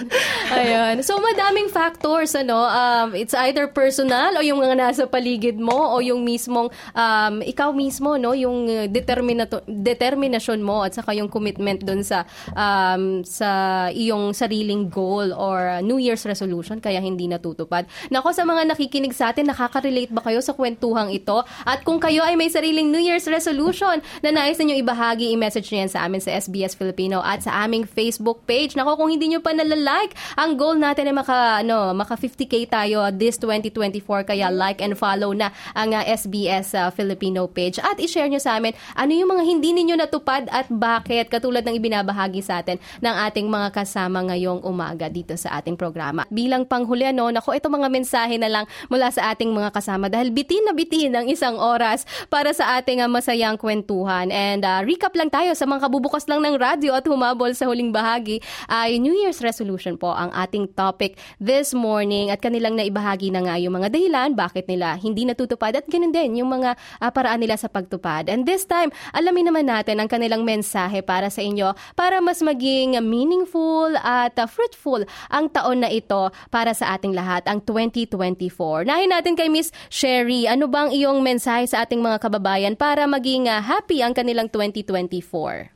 Ayun. 0.52 0.96
So, 1.00 1.16
madaming 1.18 1.72
factors, 1.72 2.36
ano. 2.36 2.60
Um, 2.60 3.16
it's 3.16 3.36
either 3.48 3.72
personal 3.72 4.36
o 4.36 4.44
yung 4.44 4.60
mga 4.60 4.76
nasa 4.76 5.08
paligid 5.08 5.56
mo 5.56 5.96
o 5.96 6.04
yung 6.04 6.28
mismong, 6.28 6.68
um, 6.92 7.34
ikaw 7.40 7.72
mismo, 7.72 8.20
no, 8.20 8.36
yung 8.36 8.68
uh, 8.68 8.84
determinato- 8.92 9.64
determinasyon 9.64 10.60
mo 10.60 10.84
at 10.84 10.92
saka 10.92 11.16
yung 11.16 11.32
commitment 11.32 11.80
dun 11.80 12.04
sa, 12.04 12.28
um, 12.52 12.97
sa 13.24 13.88
iyong 13.92 14.34
sariling 14.34 14.90
goal 14.90 15.32
or 15.34 15.80
uh, 15.80 15.82
New 15.84 15.98
Year's 15.98 16.24
resolution 16.26 16.80
kaya 16.82 17.02
hindi 17.02 17.26
natutupad. 17.30 17.88
Nako 18.14 18.34
sa 18.34 18.44
mga 18.44 18.74
nakikinig 18.74 19.14
sa 19.14 19.32
atin, 19.32 19.50
nakaka-relate 19.50 20.12
ba 20.14 20.22
kayo 20.24 20.42
sa 20.44 20.54
kwentuhang 20.54 21.14
ito? 21.14 21.44
At 21.64 21.82
kung 21.84 21.98
kayo 21.98 22.24
ay 22.24 22.38
may 22.38 22.52
sariling 22.52 22.90
New 22.92 23.02
Year's 23.02 23.26
resolution 23.28 24.00
na 24.22 24.30
nais 24.30 24.58
ninyong 24.58 24.82
ibahagi, 24.84 25.34
i-message 25.34 25.70
niyo 25.72 25.90
sa 25.90 26.06
amin 26.06 26.22
sa 26.22 26.34
SBS 26.36 26.76
Filipino 26.76 27.22
at 27.24 27.46
sa 27.46 27.66
aming 27.66 27.88
Facebook 27.88 28.44
page. 28.46 28.76
Nako, 28.78 29.00
kung 29.00 29.10
hindi 29.14 29.32
nyo 29.32 29.42
pa 29.42 29.54
nalalike, 29.54 30.14
ang 30.36 30.60
goal 30.60 30.76
natin 30.78 31.10
ay 31.10 31.16
maka, 31.16 31.62
ano, 31.64 31.94
maka 31.98 32.18
50k 32.18 32.68
tayo 32.70 33.08
this 33.14 33.40
2024 33.40 34.28
kaya 34.28 34.52
like 34.52 34.84
and 34.84 34.98
follow 35.00 35.32
na 35.32 35.54
ang 35.74 35.96
uh, 35.96 36.04
SBS 36.04 36.76
uh, 36.76 36.90
Filipino 36.92 37.48
page 37.48 37.80
at 37.80 37.98
i-share 38.02 38.28
nyo 38.28 38.42
sa 38.42 38.58
amin 38.58 38.74
ano 38.94 39.12
yung 39.14 39.32
mga 39.32 39.44
hindi 39.44 39.70
ninyo 39.74 39.96
natupad 39.96 40.50
at 40.52 40.68
bakit 40.68 41.30
katulad 41.32 41.64
ng 41.64 41.78
ibinabahagi 41.78 42.42
sa 42.42 42.60
atin 42.60 42.82
ng 43.04 43.16
ating 43.30 43.48
mga 43.48 43.70
kasama 43.74 44.24
ngayong 44.28 44.64
umaga 44.64 45.08
dito 45.12 45.34
sa 45.36 45.60
ating 45.60 45.76
programa. 45.76 46.24
Bilang 46.32 46.68
panghuli 46.68 47.08
ano, 47.08 47.30
nako 47.32 47.56
ito 47.56 47.68
mga 47.68 47.90
mensahe 47.90 48.36
na 48.40 48.50
lang 48.52 48.66
mula 48.88 49.10
sa 49.10 49.34
ating 49.34 49.52
mga 49.52 49.70
kasama 49.74 50.08
dahil 50.08 50.30
bitin 50.32 50.64
na 50.68 50.74
bitin 50.74 51.14
ang 51.14 51.28
isang 51.28 51.58
oras 51.58 52.08
para 52.28 52.52
sa 52.54 52.80
ating 52.80 53.04
uh, 53.04 53.10
masayang 53.10 53.58
kwentuhan. 53.58 54.30
And 54.30 54.62
uh, 54.64 54.86
recap 54.86 55.18
lang 55.18 55.34
tayo 55.34 55.58
sa 55.58 55.66
mga 55.66 55.90
kabubukas 55.90 56.30
lang 56.30 56.46
ng 56.46 56.56
radyo 56.56 56.94
at 56.94 57.06
humabol 57.10 57.52
sa 57.58 57.66
huling 57.66 57.90
bahagi 57.90 58.40
ay 58.70 59.02
New 59.02 59.14
Year's 59.14 59.42
resolution 59.42 59.98
po 59.98 60.14
ang 60.14 60.30
ating 60.34 60.72
topic 60.78 61.18
this 61.42 61.74
morning 61.74 62.30
at 62.30 62.40
kanilang 62.40 62.78
naibahagi 62.78 63.34
na 63.34 63.42
nga 63.44 63.56
yung 63.58 63.76
mga 63.76 63.90
dahilan 63.90 64.30
bakit 64.38 64.70
nila 64.70 64.96
hindi 65.02 65.26
natutupad 65.26 65.74
at 65.74 65.86
ganun 65.90 66.14
din 66.14 66.40
yung 66.44 66.54
mga 66.54 66.78
uh, 67.02 67.12
paraan 67.12 67.42
nila 67.42 67.58
sa 67.58 67.72
pagtupad. 67.72 68.30
And 68.30 68.46
this 68.46 68.70
time, 68.70 68.94
alamin 69.18 69.50
naman 69.50 69.66
natin 69.66 69.98
ang 69.98 70.10
kanilang 70.12 70.46
mensahe 70.46 71.02
para 71.02 71.34
sa 71.34 71.42
inyo 71.42 71.74
para 71.98 72.22
mas 72.22 72.40
maging 72.46 72.77
meaningful 72.86 73.96
at 73.98 74.38
uh, 74.38 74.46
fruitful 74.46 75.02
ang 75.34 75.50
taon 75.50 75.82
na 75.82 75.90
ito 75.90 76.30
para 76.54 76.78
sa 76.78 76.94
ating 76.94 77.18
lahat, 77.18 77.48
ang 77.50 77.64
2024. 77.66 78.86
Nahin 78.86 79.10
natin 79.10 79.34
kay 79.34 79.50
Miss 79.50 79.74
Sherry, 79.90 80.46
ano 80.46 80.70
bang 80.70 80.94
iyong 80.94 81.26
mensahe 81.26 81.66
sa 81.66 81.88
ating 81.88 82.04
mga 82.04 82.22
kababayan 82.22 82.74
para 82.78 83.10
maging 83.10 83.50
uh, 83.50 83.64
happy 83.64 84.06
ang 84.06 84.14
kanilang 84.14 84.52
2024? 84.54 85.74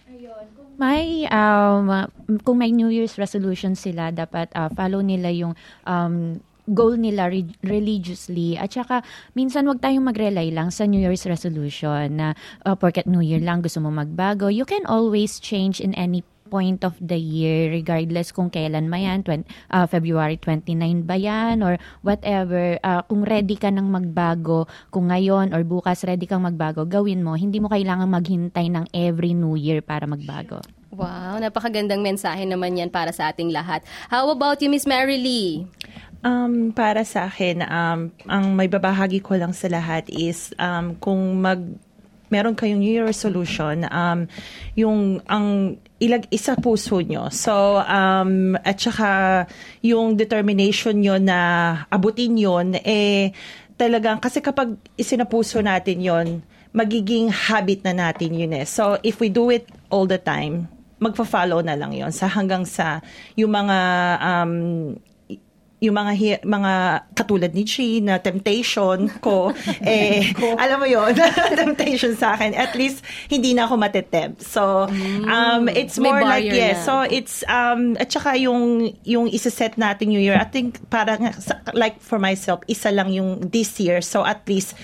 May, 0.81 1.29
um, 1.29 2.09
kung 2.41 2.57
may 2.57 2.73
New 2.73 2.89
Year's 2.89 3.17
resolution 3.21 3.77
sila, 3.77 4.09
dapat 4.09 4.49
uh, 4.57 4.65
follow 4.73 5.05
nila 5.05 5.29
yung 5.29 5.53
um, 5.85 6.41
goal 6.69 6.97
nila 6.97 7.29
re- 7.29 7.57
religiously. 7.61 8.57
At 8.57 8.73
saka, 8.73 9.05
minsan 9.37 9.67
wag 9.69 9.81
tayong 9.81 10.07
mag-rely 10.07 10.49
lang 10.49 10.69
sa 10.73 10.85
New 10.85 11.01
Year's 11.01 11.25
resolution 11.25 12.17
na 12.17 12.33
uh, 12.65 12.73
porket 12.73 13.05
New 13.05 13.21
Year 13.21 13.41
lang 13.43 13.61
gusto 13.61 13.81
mo 13.83 13.93
magbago. 13.93 14.49
You 14.49 14.65
can 14.65 14.87
always 14.87 15.37
change 15.37 15.77
in 15.83 15.93
any 15.93 16.25
point 16.51 16.83
of 16.83 16.99
the 16.99 17.15
year 17.15 17.71
regardless 17.71 18.35
kung 18.35 18.51
kailan 18.51 18.91
ma 18.91 18.99
yan, 18.99 19.23
20, 19.23 19.47
uh, 19.71 19.87
February 19.87 20.35
29 20.35 21.07
ba 21.07 21.15
yan 21.15 21.63
or 21.63 21.79
whatever. 22.03 22.75
Uh, 22.83 22.99
kung 23.07 23.23
ready 23.23 23.55
ka 23.55 23.71
nang 23.71 23.87
magbago, 23.87 24.67
kung 24.91 25.07
ngayon 25.07 25.55
or 25.55 25.63
bukas 25.63 26.03
ready 26.03 26.27
kang 26.27 26.43
magbago, 26.43 26.83
gawin 26.83 27.23
mo. 27.23 27.39
Hindi 27.39 27.63
mo 27.63 27.71
kailangan 27.71 28.11
maghintay 28.11 28.67
ng 28.67 28.91
every 28.91 29.31
new 29.31 29.55
year 29.55 29.79
para 29.79 30.03
magbago. 30.03 30.59
Wow, 30.91 31.39
napakagandang 31.39 32.03
mensahe 32.03 32.43
naman 32.43 32.75
yan 32.75 32.91
para 32.91 33.15
sa 33.15 33.31
ating 33.31 33.55
lahat. 33.55 33.79
How 34.11 34.27
about 34.27 34.59
you, 34.59 34.67
Miss 34.67 34.83
Mary 34.83 35.15
Lee? 35.15 35.63
Um, 36.21 36.75
para 36.75 37.07
sa 37.07 37.31
akin, 37.31 37.63
um, 37.63 38.11
ang 38.27 38.45
may 38.53 38.67
babahagi 38.67 39.23
ko 39.23 39.39
lang 39.39 39.55
sa 39.55 39.71
lahat 39.71 40.05
is 40.11 40.51
um, 40.59 40.99
kung 40.99 41.39
mag 41.39 41.63
meron 42.31 42.55
kayong 42.55 42.79
New 42.79 42.89
Year 42.89 43.05
resolution, 43.05 43.83
um, 43.91 44.25
yung 44.73 45.19
ang 45.27 45.77
ilag 46.01 46.25
isa 46.33 46.57
puso 46.57 47.03
nyo. 47.03 47.29
So, 47.29 47.83
um, 47.83 48.57
at 48.63 48.79
saka 48.81 49.45
yung 49.85 50.17
determination 50.17 50.97
nyo 50.97 51.19
na 51.19 51.39
abutin 51.91 52.39
yon 52.39 52.79
eh, 52.81 53.35
talagang, 53.77 54.17
kasi 54.17 54.41
kapag 54.41 54.79
isinapuso 54.97 55.61
natin 55.61 56.01
yon 56.01 56.27
magiging 56.71 57.27
habit 57.27 57.83
na 57.83 57.91
natin 57.91 58.31
yun 58.31 58.55
eh. 58.55 58.63
So, 58.63 58.95
if 59.03 59.19
we 59.19 59.27
do 59.27 59.51
it 59.51 59.67
all 59.91 60.07
the 60.07 60.17
time, 60.17 60.71
magfa-follow 61.03 61.59
na 61.65 61.75
lang 61.75 61.91
yon 61.91 62.15
sa 62.15 62.31
hanggang 62.31 62.63
sa 62.63 63.03
yung 63.35 63.51
mga 63.51 63.77
um, 64.23 64.53
yung 65.81 65.97
mga 65.97 66.13
hi- 66.13 66.43
mga 66.45 66.73
katulad 67.17 67.51
ni 67.57 67.65
Chi 67.65 68.05
na 68.05 68.21
temptation 68.21 69.09
ko 69.17 69.49
eh 69.81 70.29
alam 70.37 70.77
mo 70.77 70.85
yon 70.85 71.17
temptation 71.57 72.13
sa 72.13 72.37
akin. 72.37 72.53
At 72.53 72.77
least 72.77 73.01
hindi 73.27 73.57
na 73.57 73.65
ako 73.65 73.81
matetempt 73.81 74.45
so 74.45 74.85
um 75.25 75.65
it's 75.67 75.97
May 75.97 76.13
more 76.13 76.21
like 76.21 76.45
barrier 76.45 76.53
yes 76.53 76.85
na. 76.85 76.85
so 76.85 76.93
it's 77.09 77.41
um 77.49 77.97
at 77.97 78.13
saka 78.13 78.37
yung 78.37 78.93
yung 79.01 79.25
isa-set 79.25 79.73
nating 79.73 80.13
new 80.13 80.21
year 80.21 80.37
I 80.37 80.45
think 80.45 80.77
parang 80.93 81.33
sa- 81.41 81.65
like 81.73 81.97
for 81.97 82.21
myself 82.21 82.61
isa 82.69 82.93
lang 82.93 83.09
yung 83.09 83.49
this 83.49 83.73
year. 83.81 84.05
So 84.05 84.21
at 84.21 84.45
least 84.45 84.77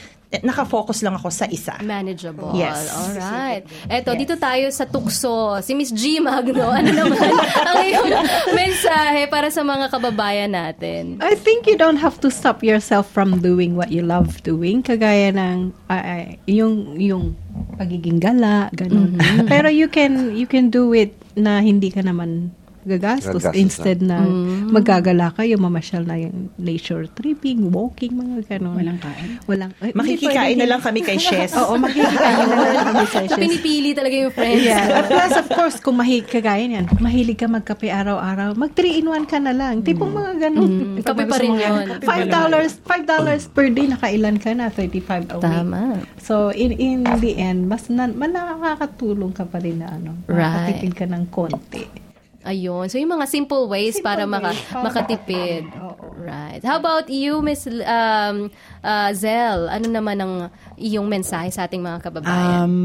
nakafocus 0.44 1.00
lang 1.08 1.16
ako 1.16 1.32
sa 1.32 1.48
isa 1.48 1.80
Manageable. 1.80 2.52
Yes. 2.52 2.92
Alright. 2.92 3.64
Eto, 3.88 4.12
dito 4.12 4.36
tayo 4.36 4.68
sa 4.76 4.84
tukso. 4.84 5.56
Si 5.64 5.72
Miss 5.72 5.94
G 5.96 6.20
Magno, 6.20 6.68
ano 6.78 6.90
naman 6.92 7.16
ang 7.64 7.78
iyong 7.80 8.12
mensahe 8.52 9.32
para 9.32 9.48
sa 9.48 9.64
mga 9.64 9.88
kababayan 9.88 10.52
natin? 10.52 11.24
I 11.24 11.40
think 11.40 11.64
you 11.64 11.80
don't 11.80 12.00
have 12.00 12.20
to 12.20 12.28
stop 12.28 12.60
yourself 12.60 13.08
from 13.08 13.40
doing 13.40 13.80
what 13.80 13.88
you 13.88 14.04
love 14.04 14.44
doing. 14.44 14.84
Kagaya 14.84 15.32
ng 15.32 15.72
ah, 15.88 16.28
yung 16.44 17.00
yung 17.00 17.40
pagiging 17.80 18.20
gala, 18.20 18.68
ganun. 18.76 19.16
Mm-hmm. 19.16 19.48
Pero 19.48 19.72
you 19.72 19.88
can 19.88 20.36
you 20.36 20.46
can 20.46 20.68
do 20.68 20.92
it 20.92 21.16
na 21.40 21.64
hindi 21.64 21.88
ka 21.88 22.04
naman 22.04 22.52
gagastos 22.88 23.44
Gagastos, 23.44 23.60
instead 23.60 24.00
na 24.02 24.18
Mm-hmm. 24.18 24.72
magagala 24.74 25.30
kayo, 25.32 25.56
mamasyal 25.60 26.04
na 26.04 26.18
yung 26.18 26.50
nature 26.58 27.06
tripping, 27.14 27.70
walking, 27.72 28.16
mga 28.16 28.58
ganun. 28.58 28.76
Walang 28.76 29.00
kain. 29.00 29.30
Walang, 29.46 29.72
ay, 29.80 29.92
makikikain 30.00 30.58
na 30.58 30.68
lang 30.68 30.82
kami 30.82 31.00
kay 31.04 31.20
Shes 31.20 31.54
Oo, 31.54 31.78
makikikain 31.78 32.48
na 32.48 32.56
lang 32.74 32.86
kami 32.92 33.06
sa 33.08 33.20
So, 33.28 33.36
pinipili 33.36 33.92
talaga 33.94 34.16
yung 34.16 34.34
friends. 34.34 34.64
Yeah. 34.64 35.04
Plus, 35.06 35.34
of 35.36 35.48
course, 35.52 35.78
kung 35.84 36.00
mahilig 36.00 36.28
kagaya 36.32 36.64
niyan, 36.64 36.86
mahilig 36.98 37.38
ka 37.38 37.48
magkape 37.48 37.92
araw-araw, 37.92 38.56
mag 38.56 38.72
3-in-1 38.74 39.24
ka 39.28 39.38
na 39.38 39.52
lang. 39.52 39.84
Tipong 39.84 40.12
mga 40.12 40.34
ganun. 40.50 40.72
Mm. 40.72 41.04
Kape 41.04 41.24
pa 41.28 41.38
rin 41.38 41.54
yun. 41.56 41.86
Five 42.04 42.28
dollars, 42.32 42.72
five 42.84 43.04
dollars 43.04 43.48
per 43.52 43.68
day, 43.68 43.88
nakailan 43.88 44.40
ka 44.40 44.52
na, 44.56 44.72
35 44.72 45.34
a 45.34 45.38
week. 45.38 45.44
Tama. 45.44 45.82
So, 46.20 46.50
in 46.52 46.72
in 46.76 47.04
the 47.04 47.36
end, 47.38 47.68
mas 47.68 47.88
na, 47.92 48.08
nakakatulong 48.08 49.36
ka 49.36 49.44
pa 49.48 49.60
rin 49.60 49.84
na 49.84 49.96
ano, 49.96 50.18
Right. 50.28 50.80
ka 50.94 51.06
ng 51.08 51.28
konti. 51.30 52.07
Ayun. 52.48 52.88
So, 52.88 52.96
yung 52.96 53.12
mga 53.12 53.28
simple 53.28 53.68
ways 53.68 54.00
Simple 54.00 54.08
para 54.08 54.24
maka, 54.24 54.56
ways 54.56 54.64
para 54.72 54.84
makatipid. 54.88 55.64
makatipid. 55.68 55.84
Oo. 55.84 56.06
Right. 56.18 56.64
How 56.64 56.80
about 56.80 57.08
you, 57.12 57.44
Miss 57.44 57.68
um, 57.68 58.50
uh, 58.82 59.10
Zel? 59.14 59.68
Ano 59.68 59.88
naman 59.92 60.18
ang 60.18 60.34
iyong 60.76 61.06
mensahe 61.08 61.52
sa 61.52 61.68
ating 61.68 61.84
mga 61.84 62.00
kababayan? 62.04 62.52
Um, 62.64 62.76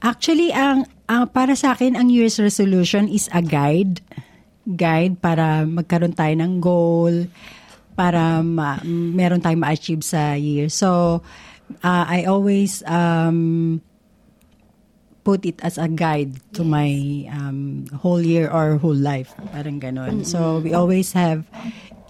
actually, 0.00 0.50
ang, 0.50 0.86
ang 1.06 1.28
para 1.30 1.54
sa 1.54 1.74
akin, 1.74 1.94
ang 1.98 2.08
New 2.08 2.18
Year's 2.18 2.38
resolution 2.38 3.10
is 3.10 3.26
a 3.34 3.42
guide. 3.42 4.00
Guide 4.64 5.18
para 5.18 5.66
magkaroon 5.66 6.14
tayo 6.14 6.34
ng 6.34 6.58
goal, 6.58 7.26
para 7.94 8.40
ma- 8.40 8.80
meron 8.86 9.42
tayong 9.42 9.60
ma-achieve 9.60 10.02
sa 10.02 10.34
year. 10.34 10.72
So, 10.72 11.20
uh, 11.84 12.04
I 12.08 12.24
always 12.24 12.82
um, 12.88 13.78
put 15.24 15.44
it 15.44 15.60
as 15.62 15.78
a 15.78 15.88
guide 15.88 16.40
to 16.54 16.64
my 16.64 17.26
um, 17.32 17.86
whole 17.94 18.20
year 18.20 18.50
or 18.50 18.76
whole 18.76 18.96
life. 18.96 19.34
Parang 19.52 19.80
ganon. 19.80 20.24
So, 20.26 20.58
we 20.58 20.74
always 20.74 21.12
have, 21.12 21.44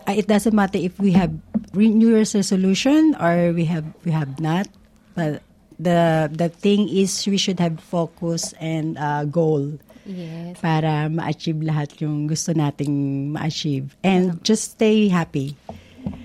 uh, 0.07 0.15
it 0.17 0.27
doesn't 0.27 0.55
matter 0.55 0.79
if 0.79 0.99
we 0.99 1.13
have 1.13 1.33
New 1.75 2.11
Year's 2.11 2.35
resolution 2.35 3.15
or 3.21 3.53
we 3.53 3.65
have 3.67 3.87
we 4.05 4.11
have 4.11 4.41
not. 4.41 4.67
But 5.15 5.43
the 5.79 6.31
the 6.33 6.49
thing 6.49 6.89
is 6.89 7.15
we 7.27 7.37
should 7.37 7.61
have 7.61 7.81
focus 7.81 8.55
and 8.59 8.99
uh, 8.99 9.25
goal 9.25 9.79
yes. 10.07 10.59
para 10.61 11.09
ma-achieve 11.09 11.63
lahat 11.63 11.95
yung 12.03 12.27
gusto 12.27 12.53
nating 12.53 13.31
ma-achieve. 13.33 13.95
And 14.03 14.43
just 14.43 14.79
stay 14.79 15.09
happy. 15.09 15.57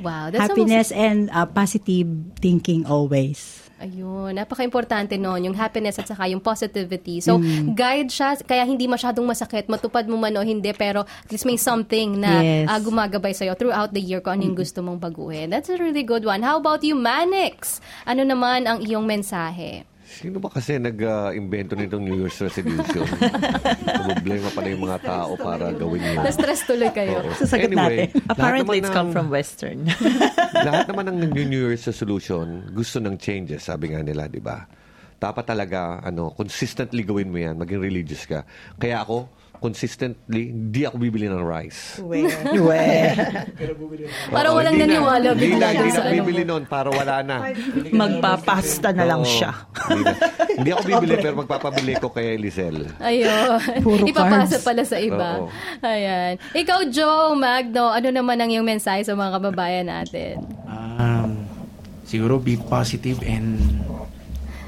Wow. 0.02 0.32
That's 0.32 0.50
Happiness 0.50 0.92
and 0.92 1.30
uh, 1.30 1.46
positive 1.46 2.08
thinking 2.40 2.86
always. 2.86 3.65
Ayun, 3.76 4.32
napaka-importante 4.32 5.20
noon, 5.20 5.52
yung 5.52 5.58
happiness 5.60 6.00
at 6.00 6.08
saka 6.08 6.32
yung 6.32 6.40
positivity. 6.40 7.20
So, 7.20 7.36
Mm. 7.36 7.76
guide 7.76 8.08
siya, 8.08 8.40
kaya 8.40 8.64
hindi 8.64 8.88
masyadong 8.88 9.28
masakit, 9.28 9.68
matupad 9.68 10.08
mo 10.08 10.16
man 10.16 10.32
o 10.40 10.48
hindi, 10.48 10.72
pero 10.72 11.04
at 11.04 11.28
least 11.28 11.44
may 11.44 11.60
something 11.60 12.16
na 12.16 12.40
Yes. 12.40 12.72
ah, 12.72 12.80
gumagabay 12.80 13.36
sa'yo 13.36 13.52
throughout 13.60 13.92
the 13.92 14.00
year 14.00 14.24
kung 14.24 14.40
ano 14.40 14.48
yung 14.48 14.56
gusto 14.56 14.80
mong 14.80 15.04
baguhin. 15.04 15.52
That's 15.52 15.68
a 15.68 15.76
really 15.76 16.08
good 16.08 16.24
one. 16.24 16.40
How 16.40 16.56
about 16.56 16.88
you, 16.88 16.96
Manix? 16.96 17.84
Ano 18.08 18.24
naman 18.24 18.64
ang 18.64 18.80
iyong 18.80 19.04
mensahe? 19.04 19.84
Sino 20.16 20.40
ba 20.40 20.48
kasi 20.48 20.80
nag-invento 20.80 21.76
nitong 21.76 22.00
New 22.00 22.24
Year's 22.24 22.40
resolution? 22.40 23.04
Problema 24.16 24.48
pala 24.48 24.68
yung 24.72 24.84
mga 24.88 25.00
tao 25.04 25.36
para 25.36 25.76
gawin 25.76 26.00
yun. 26.00 26.24
Na-stress 26.24 26.64
tuloy 26.64 26.88
kayo. 26.96 27.20
Oo. 27.20 27.36
Sasagot 27.36 27.68
Anyway, 27.68 28.08
natin. 28.08 28.24
Apparently, 28.32 28.80
it's 28.80 28.88
naman 28.88 28.96
come 28.96 29.10
ng- 29.12 29.16
from 29.16 29.28
Western. 29.28 29.78
lahat 30.68 30.88
naman 30.88 31.04
ng 31.12 31.36
New 31.36 31.68
Year's 31.68 31.84
resolution, 31.84 32.72
gusto 32.72 33.04
ng 33.04 33.20
changes, 33.20 33.68
sabi 33.68 33.92
nga 33.92 34.00
nila, 34.00 34.32
di 34.32 34.40
ba? 34.40 34.64
Dapat 35.20 35.44
talaga, 35.44 36.00
ano, 36.00 36.32
consistently 36.32 37.04
gawin 37.04 37.28
mo 37.28 37.36
yan, 37.36 37.60
maging 37.60 37.84
religious 37.84 38.24
ka. 38.24 38.48
Kaya 38.80 39.04
ako, 39.04 39.28
consistently, 39.66 40.54
hindi 40.54 40.86
ako 40.86 41.02
bibili 41.02 41.26
ng 41.26 41.42
rice. 41.42 41.98
Where? 42.06 43.50
Parang 44.30 44.54
Oo, 44.54 44.60
walang 44.62 44.78
hindi 44.78 44.86
na. 44.86 44.94
naniwala 44.94 45.28
Hindi 45.34 45.42
bigla 45.50 45.66
na, 45.66 45.74
hindi 45.74 45.90
sa 45.90 45.98
na 45.98 46.06
ano 46.06 46.16
bibili 46.22 46.44
nun 46.46 46.64
para 46.70 46.90
wala 46.94 47.16
na. 47.26 47.36
Magpapasta 47.90 48.94
na 48.94 49.10
lang 49.10 49.26
Oo, 49.26 49.28
siya. 49.28 49.52
hindi, 49.90 50.04
na. 50.06 50.14
hindi 50.54 50.70
ako 50.70 50.82
bibili 50.86 51.14
pero 51.18 51.34
magpapabili 51.42 51.94
ko 51.98 52.14
kay 52.14 52.38
Elisel. 52.38 52.86
Ayun. 53.02 53.82
Puro 53.82 54.06
Ipapasa 54.14 54.62
carbs. 54.62 54.66
pala 54.66 54.84
sa 54.86 55.02
iba. 55.02 55.30
Oo. 55.42 55.50
Ayan. 55.82 56.38
Ikaw, 56.54 56.80
Joe, 56.94 57.34
Magno, 57.34 57.90
ano 57.90 58.10
naman 58.14 58.38
ang 58.38 58.54
iyong 58.54 58.68
mensahe 58.70 59.02
sa 59.02 59.18
mga 59.18 59.42
kababayan 59.42 59.90
natin? 59.90 60.46
Um, 60.70 61.42
siguro 62.06 62.38
be 62.38 62.62
positive 62.70 63.18
and 63.26 63.82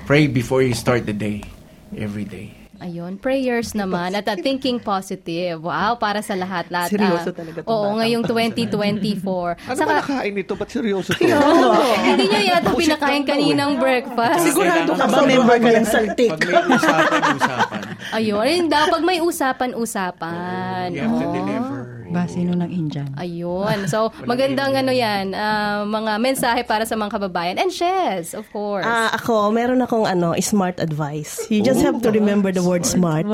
pray 0.10 0.26
before 0.26 0.66
you 0.66 0.74
start 0.74 1.06
the 1.06 1.14
day. 1.14 1.46
Every 1.94 2.26
day. 2.26 2.57
Ayun, 2.78 3.18
prayers 3.18 3.74
naman 3.74 4.14
at 4.14 4.30
uh, 4.30 4.38
thinking 4.38 4.78
positive. 4.78 5.58
Wow, 5.58 5.98
para 5.98 6.22
sa 6.22 6.38
lahat-lahat. 6.38 6.94
Seryoso 6.94 7.34
Ah, 7.34 7.36
talaga 7.36 7.60
tong 7.66 7.74
Oo, 7.74 7.98
ngayong 7.98 8.24
2024. 8.30 9.58
Ano 9.66 9.82
ba 9.82 9.94
nakain 9.98 10.34
ito? 10.38 10.54
Ba't 10.54 10.70
seryoso 10.70 11.10
to? 11.18 11.26
Oo, 11.26 11.74
hindi 12.14 12.26
niyo 12.30 12.42
yata 12.54 12.70
pinakain 12.78 13.26
kaninang 13.26 13.82
breakfast. 13.82 14.46
Sigurado 14.46 14.94
ka 14.94 15.06
ba 15.10 15.20
member 15.26 15.58
ka 15.58 15.70
ng 15.74 15.88
saltik? 15.90 16.32
Pag 16.38 16.46
may 16.46 16.62
usapan, 16.70 17.22
usapan. 17.34 17.82
Ayun, 18.14 18.62
pag 18.70 19.04
may 19.04 19.20
usapan-usapan. 19.26 20.88
You 20.94 21.02
have 21.02 21.18
to 21.18 21.26
Oo. 21.26 21.34
deliver. 21.34 21.82
Ba, 22.18 22.26
sino 22.26 22.58
ng 22.58 22.70
Indian? 22.74 23.10
Ayun. 23.14 23.86
So, 23.94 24.10
magandang 24.26 24.74
ano 24.74 24.92
yan, 24.92 25.32
ah, 25.38 25.86
mga 25.86 26.18
mensahe 26.18 26.66
para 26.66 26.84
sa 26.84 26.98
mga 26.98 27.14
kababayan. 27.22 27.56
And 27.62 27.72
Shes, 27.72 28.34
of 28.34 28.50
course. 28.50 28.84
Ah, 28.84 29.14
ako, 29.14 29.54
meron 29.54 29.80
akong 29.86 30.10
ano, 30.10 30.34
smart 30.42 30.82
advice. 30.82 31.46
You 31.54 31.62
just 31.62 31.80
have 31.86 32.02
to 32.02 32.10
remember 32.12 32.52
the 32.52 32.66
word 32.66 32.84
smart. 32.84 33.30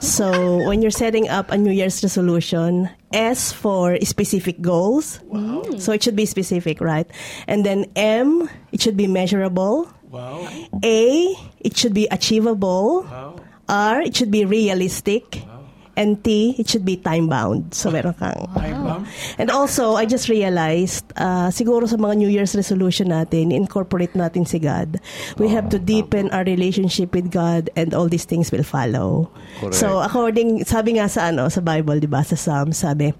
So, 0.00 0.30
when 0.64 0.80
you're 0.80 0.94
setting 0.94 1.28
up 1.28 1.50
a 1.50 1.58
New 1.58 1.74
Year's 1.74 2.00
resolution, 2.00 2.88
S 3.12 3.52
for 3.52 3.96
specific 4.04 4.60
goals. 4.60 5.20
So 5.78 5.92
it 5.92 6.02
should 6.02 6.16
be 6.16 6.26
specific, 6.26 6.80
right? 6.80 7.08
And 7.46 7.64
then 7.64 7.86
M, 7.96 8.48
it 8.72 8.80
should 8.80 8.96
be 8.96 9.06
measurable. 9.06 9.88
Wow. 10.08 10.48
A, 10.84 11.34
it 11.60 11.76
should 11.76 11.92
be 11.94 12.08
achievable. 12.10 13.04
Wow. 13.04 13.36
R, 13.68 14.00
it 14.00 14.16
should 14.16 14.30
be 14.30 14.44
realistic. 14.44 15.44
And 15.98 16.22
T, 16.22 16.54
it 16.62 16.70
should 16.70 16.86
be 16.86 16.94
time-bound. 16.94 17.74
So, 17.74 17.90
meron 17.90 18.14
kang... 18.14 18.46
Bomb. 18.54 19.02
And 19.34 19.50
also, 19.50 19.98
I 19.98 20.06
just 20.06 20.30
realized, 20.30 21.02
uh, 21.18 21.50
siguro 21.50 21.90
sa 21.90 21.98
mga 21.98 22.22
New 22.22 22.30
Year's 22.30 22.54
resolution 22.54 23.10
natin, 23.10 23.50
incorporate 23.50 24.14
natin 24.14 24.46
si 24.46 24.62
God. 24.62 25.02
We 25.42 25.50
have 25.50 25.66
to 25.74 25.78
deepen 25.82 26.30
our 26.30 26.46
relationship 26.46 27.18
with 27.18 27.34
God 27.34 27.66
and 27.74 27.98
all 27.98 28.06
these 28.06 28.30
things 28.30 28.54
will 28.54 28.62
follow. 28.62 29.26
Correct. 29.58 29.74
So, 29.74 29.98
according, 29.98 30.70
sabi 30.70 31.02
nga 31.02 31.10
sa 31.10 31.34
ano, 31.34 31.50
sa 31.50 31.58
Bible, 31.58 31.98
di 31.98 32.06
ba, 32.06 32.22
sa 32.22 32.38
Psalm, 32.38 32.70
sabi, 32.70 33.10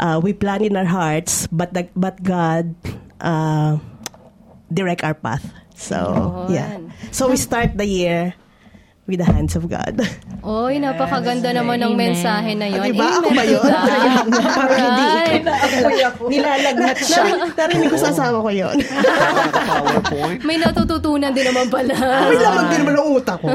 uh, 0.00 0.16
we 0.16 0.32
plan 0.32 0.64
in 0.64 0.72
our 0.72 0.88
hearts, 0.88 1.44
but, 1.52 1.76
the, 1.76 1.84
but 1.92 2.16
God 2.24 2.72
uh, 3.20 3.76
direct 4.72 5.04
our 5.04 5.12
path. 5.12 5.44
So, 5.76 6.48
yeah. 6.48 6.80
So, 7.12 7.28
we 7.28 7.36
start 7.36 7.76
the 7.76 7.84
year 7.84 8.32
with 9.06 9.22
the 9.22 9.26
hands 9.26 9.54
of 9.54 9.70
God. 9.70 10.02
Oy, 10.42 10.78
napakaganda 10.82 11.54
naman 11.54 11.78
ng 11.82 11.94
Amen. 11.94 12.10
mensahe 12.14 12.54
na 12.58 12.66
yun. 12.66 12.82
Diba? 12.90 13.06
Ako 13.18 13.30
Amen 13.30 13.38
ba 13.38 13.42
to 13.42 13.50
yun? 13.54 13.62
that. 13.70 13.86
Alright. 14.58 15.42
Nilalagnat 16.34 16.98
siya. 17.02 17.22
Narinig 17.54 17.90
ko 17.90 17.98
sa 17.98 18.10
asawa 18.10 18.42
ko 18.42 18.50
yun. 18.50 18.76
PowerPoint. 19.66 20.42
May 20.48 20.58
natututunan 20.58 21.30
din 21.30 21.46
naman 21.50 21.66
pala. 21.70 21.94
May 22.30 22.38
lamang 22.38 22.66
din 22.70 22.78
naman 22.82 22.94
ang 22.98 23.08
utak 23.14 23.38
ko. 23.42 23.50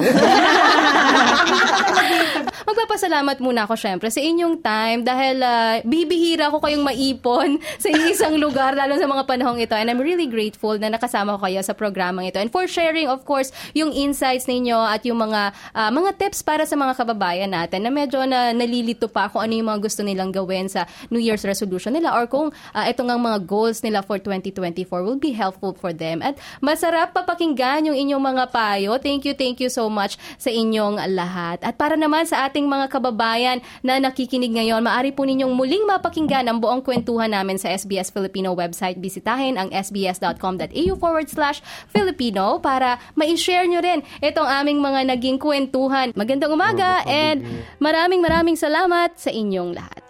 Magpapasalamat 3.11 3.43
muna 3.43 3.67
ako 3.67 3.75
syempre 3.75 4.07
sa 4.07 4.23
inyong 4.23 4.63
time 4.63 5.03
dahil 5.03 5.43
ah, 5.43 5.83
bibihira 5.83 6.47
ko 6.47 6.63
kayong 6.63 6.79
maipon 6.79 7.59
sa 7.83 7.91
isang 7.91 8.39
lugar 8.39 8.71
lalo 8.71 8.95
sa 8.95 9.03
mga 9.03 9.27
panahong 9.27 9.59
ito 9.59 9.75
and 9.75 9.91
I'm 9.91 9.99
really 9.99 10.31
grateful 10.31 10.79
na 10.79 10.87
nakasama 10.87 11.35
ko 11.35 11.43
kayo 11.43 11.59
sa 11.59 11.75
programang 11.75 12.31
ito 12.31 12.39
and 12.39 12.47
for 12.47 12.63
sharing 12.71 13.11
of 13.11 13.27
course 13.27 13.51
yung 13.75 13.91
insights 13.91 14.47
ninyo 14.47 14.79
at 14.79 15.03
yung 15.03 15.19
mga 15.19 15.51
ah, 15.75 15.91
mga 15.91 16.23
tips 16.23 16.39
para 16.39 16.63
sa 16.63 16.79
mga 16.79 17.03
kababayan 17.03 17.51
natin 17.51 17.83
na 17.83 17.91
medyo 17.91 18.23
na 18.23 18.55
nalilito 18.55 19.11
pa 19.11 19.27
kung 19.27 19.43
ano 19.43 19.59
yung 19.59 19.67
mga 19.67 19.91
gusto 19.91 20.07
nilang 20.07 20.31
gawin 20.31 20.71
sa 20.71 20.87
New 21.11 21.19
Year's 21.19 21.43
resolution 21.43 21.91
nila 21.91 22.15
or 22.15 22.31
kung 22.31 22.55
ah, 22.71 22.87
ito 22.87 23.03
mga 23.03 23.43
goals 23.43 23.83
nila 23.83 24.07
for 24.07 24.23
2024 24.23 24.87
will 25.03 25.19
be 25.19 25.35
helpful 25.35 25.75
for 25.75 25.91
them 25.91 26.23
at 26.23 26.39
masarap 26.63 27.11
papakinggan 27.11 27.91
yung 27.91 27.97
inyong 28.07 28.23
mga 28.23 28.43
payo. 28.55 28.95
Thank 29.03 29.27
you, 29.27 29.35
thank 29.35 29.59
you 29.59 29.67
so 29.67 29.91
much 29.91 30.15
sa 30.39 30.47
inyong 30.47 30.95
lahat. 31.11 31.59
At 31.59 31.75
para 31.75 31.99
naman 31.99 32.23
sa 32.23 32.47
ating 32.47 32.71
mga 32.71 33.00
kababayan 33.01 33.65
na 33.81 33.97
nakikinig 33.97 34.53
ngayon, 34.53 34.85
maaari 34.85 35.09
po 35.09 35.25
ninyong 35.25 35.57
muling 35.57 35.89
mapakinggan 35.89 36.45
ang 36.45 36.61
buong 36.61 36.85
kwentuhan 36.85 37.33
namin 37.33 37.57
sa 37.57 37.73
SBS 37.73 38.13
Filipino 38.13 38.53
website. 38.53 39.01
Bisitahin 39.01 39.57
ang 39.57 39.73
sbs.com.au 39.73 40.93
forward 41.01 41.25
slash 41.25 41.65
Filipino 41.89 42.61
para 42.61 43.01
ma-share 43.17 43.65
nyo 43.65 43.81
rin 43.81 44.05
itong 44.21 44.45
aming 44.45 44.77
mga 44.77 45.09
naging 45.17 45.41
kwentuhan. 45.41 46.13
Magandang 46.13 46.53
umaga 46.53 47.01
and 47.09 47.41
maraming 47.81 48.21
maraming 48.21 48.53
salamat 48.53 49.17
sa 49.17 49.33
inyong 49.33 49.73
lahat. 49.73 50.05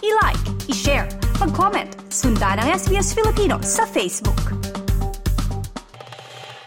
I-like, 0.00 0.44
i-share, 0.72 1.08
mag-comment, 1.36 1.92
sundan 2.08 2.60
ang 2.60 2.72
SBS 2.72 3.12
Filipino 3.12 3.60
sa 3.60 3.84
Facebook. 3.84 4.83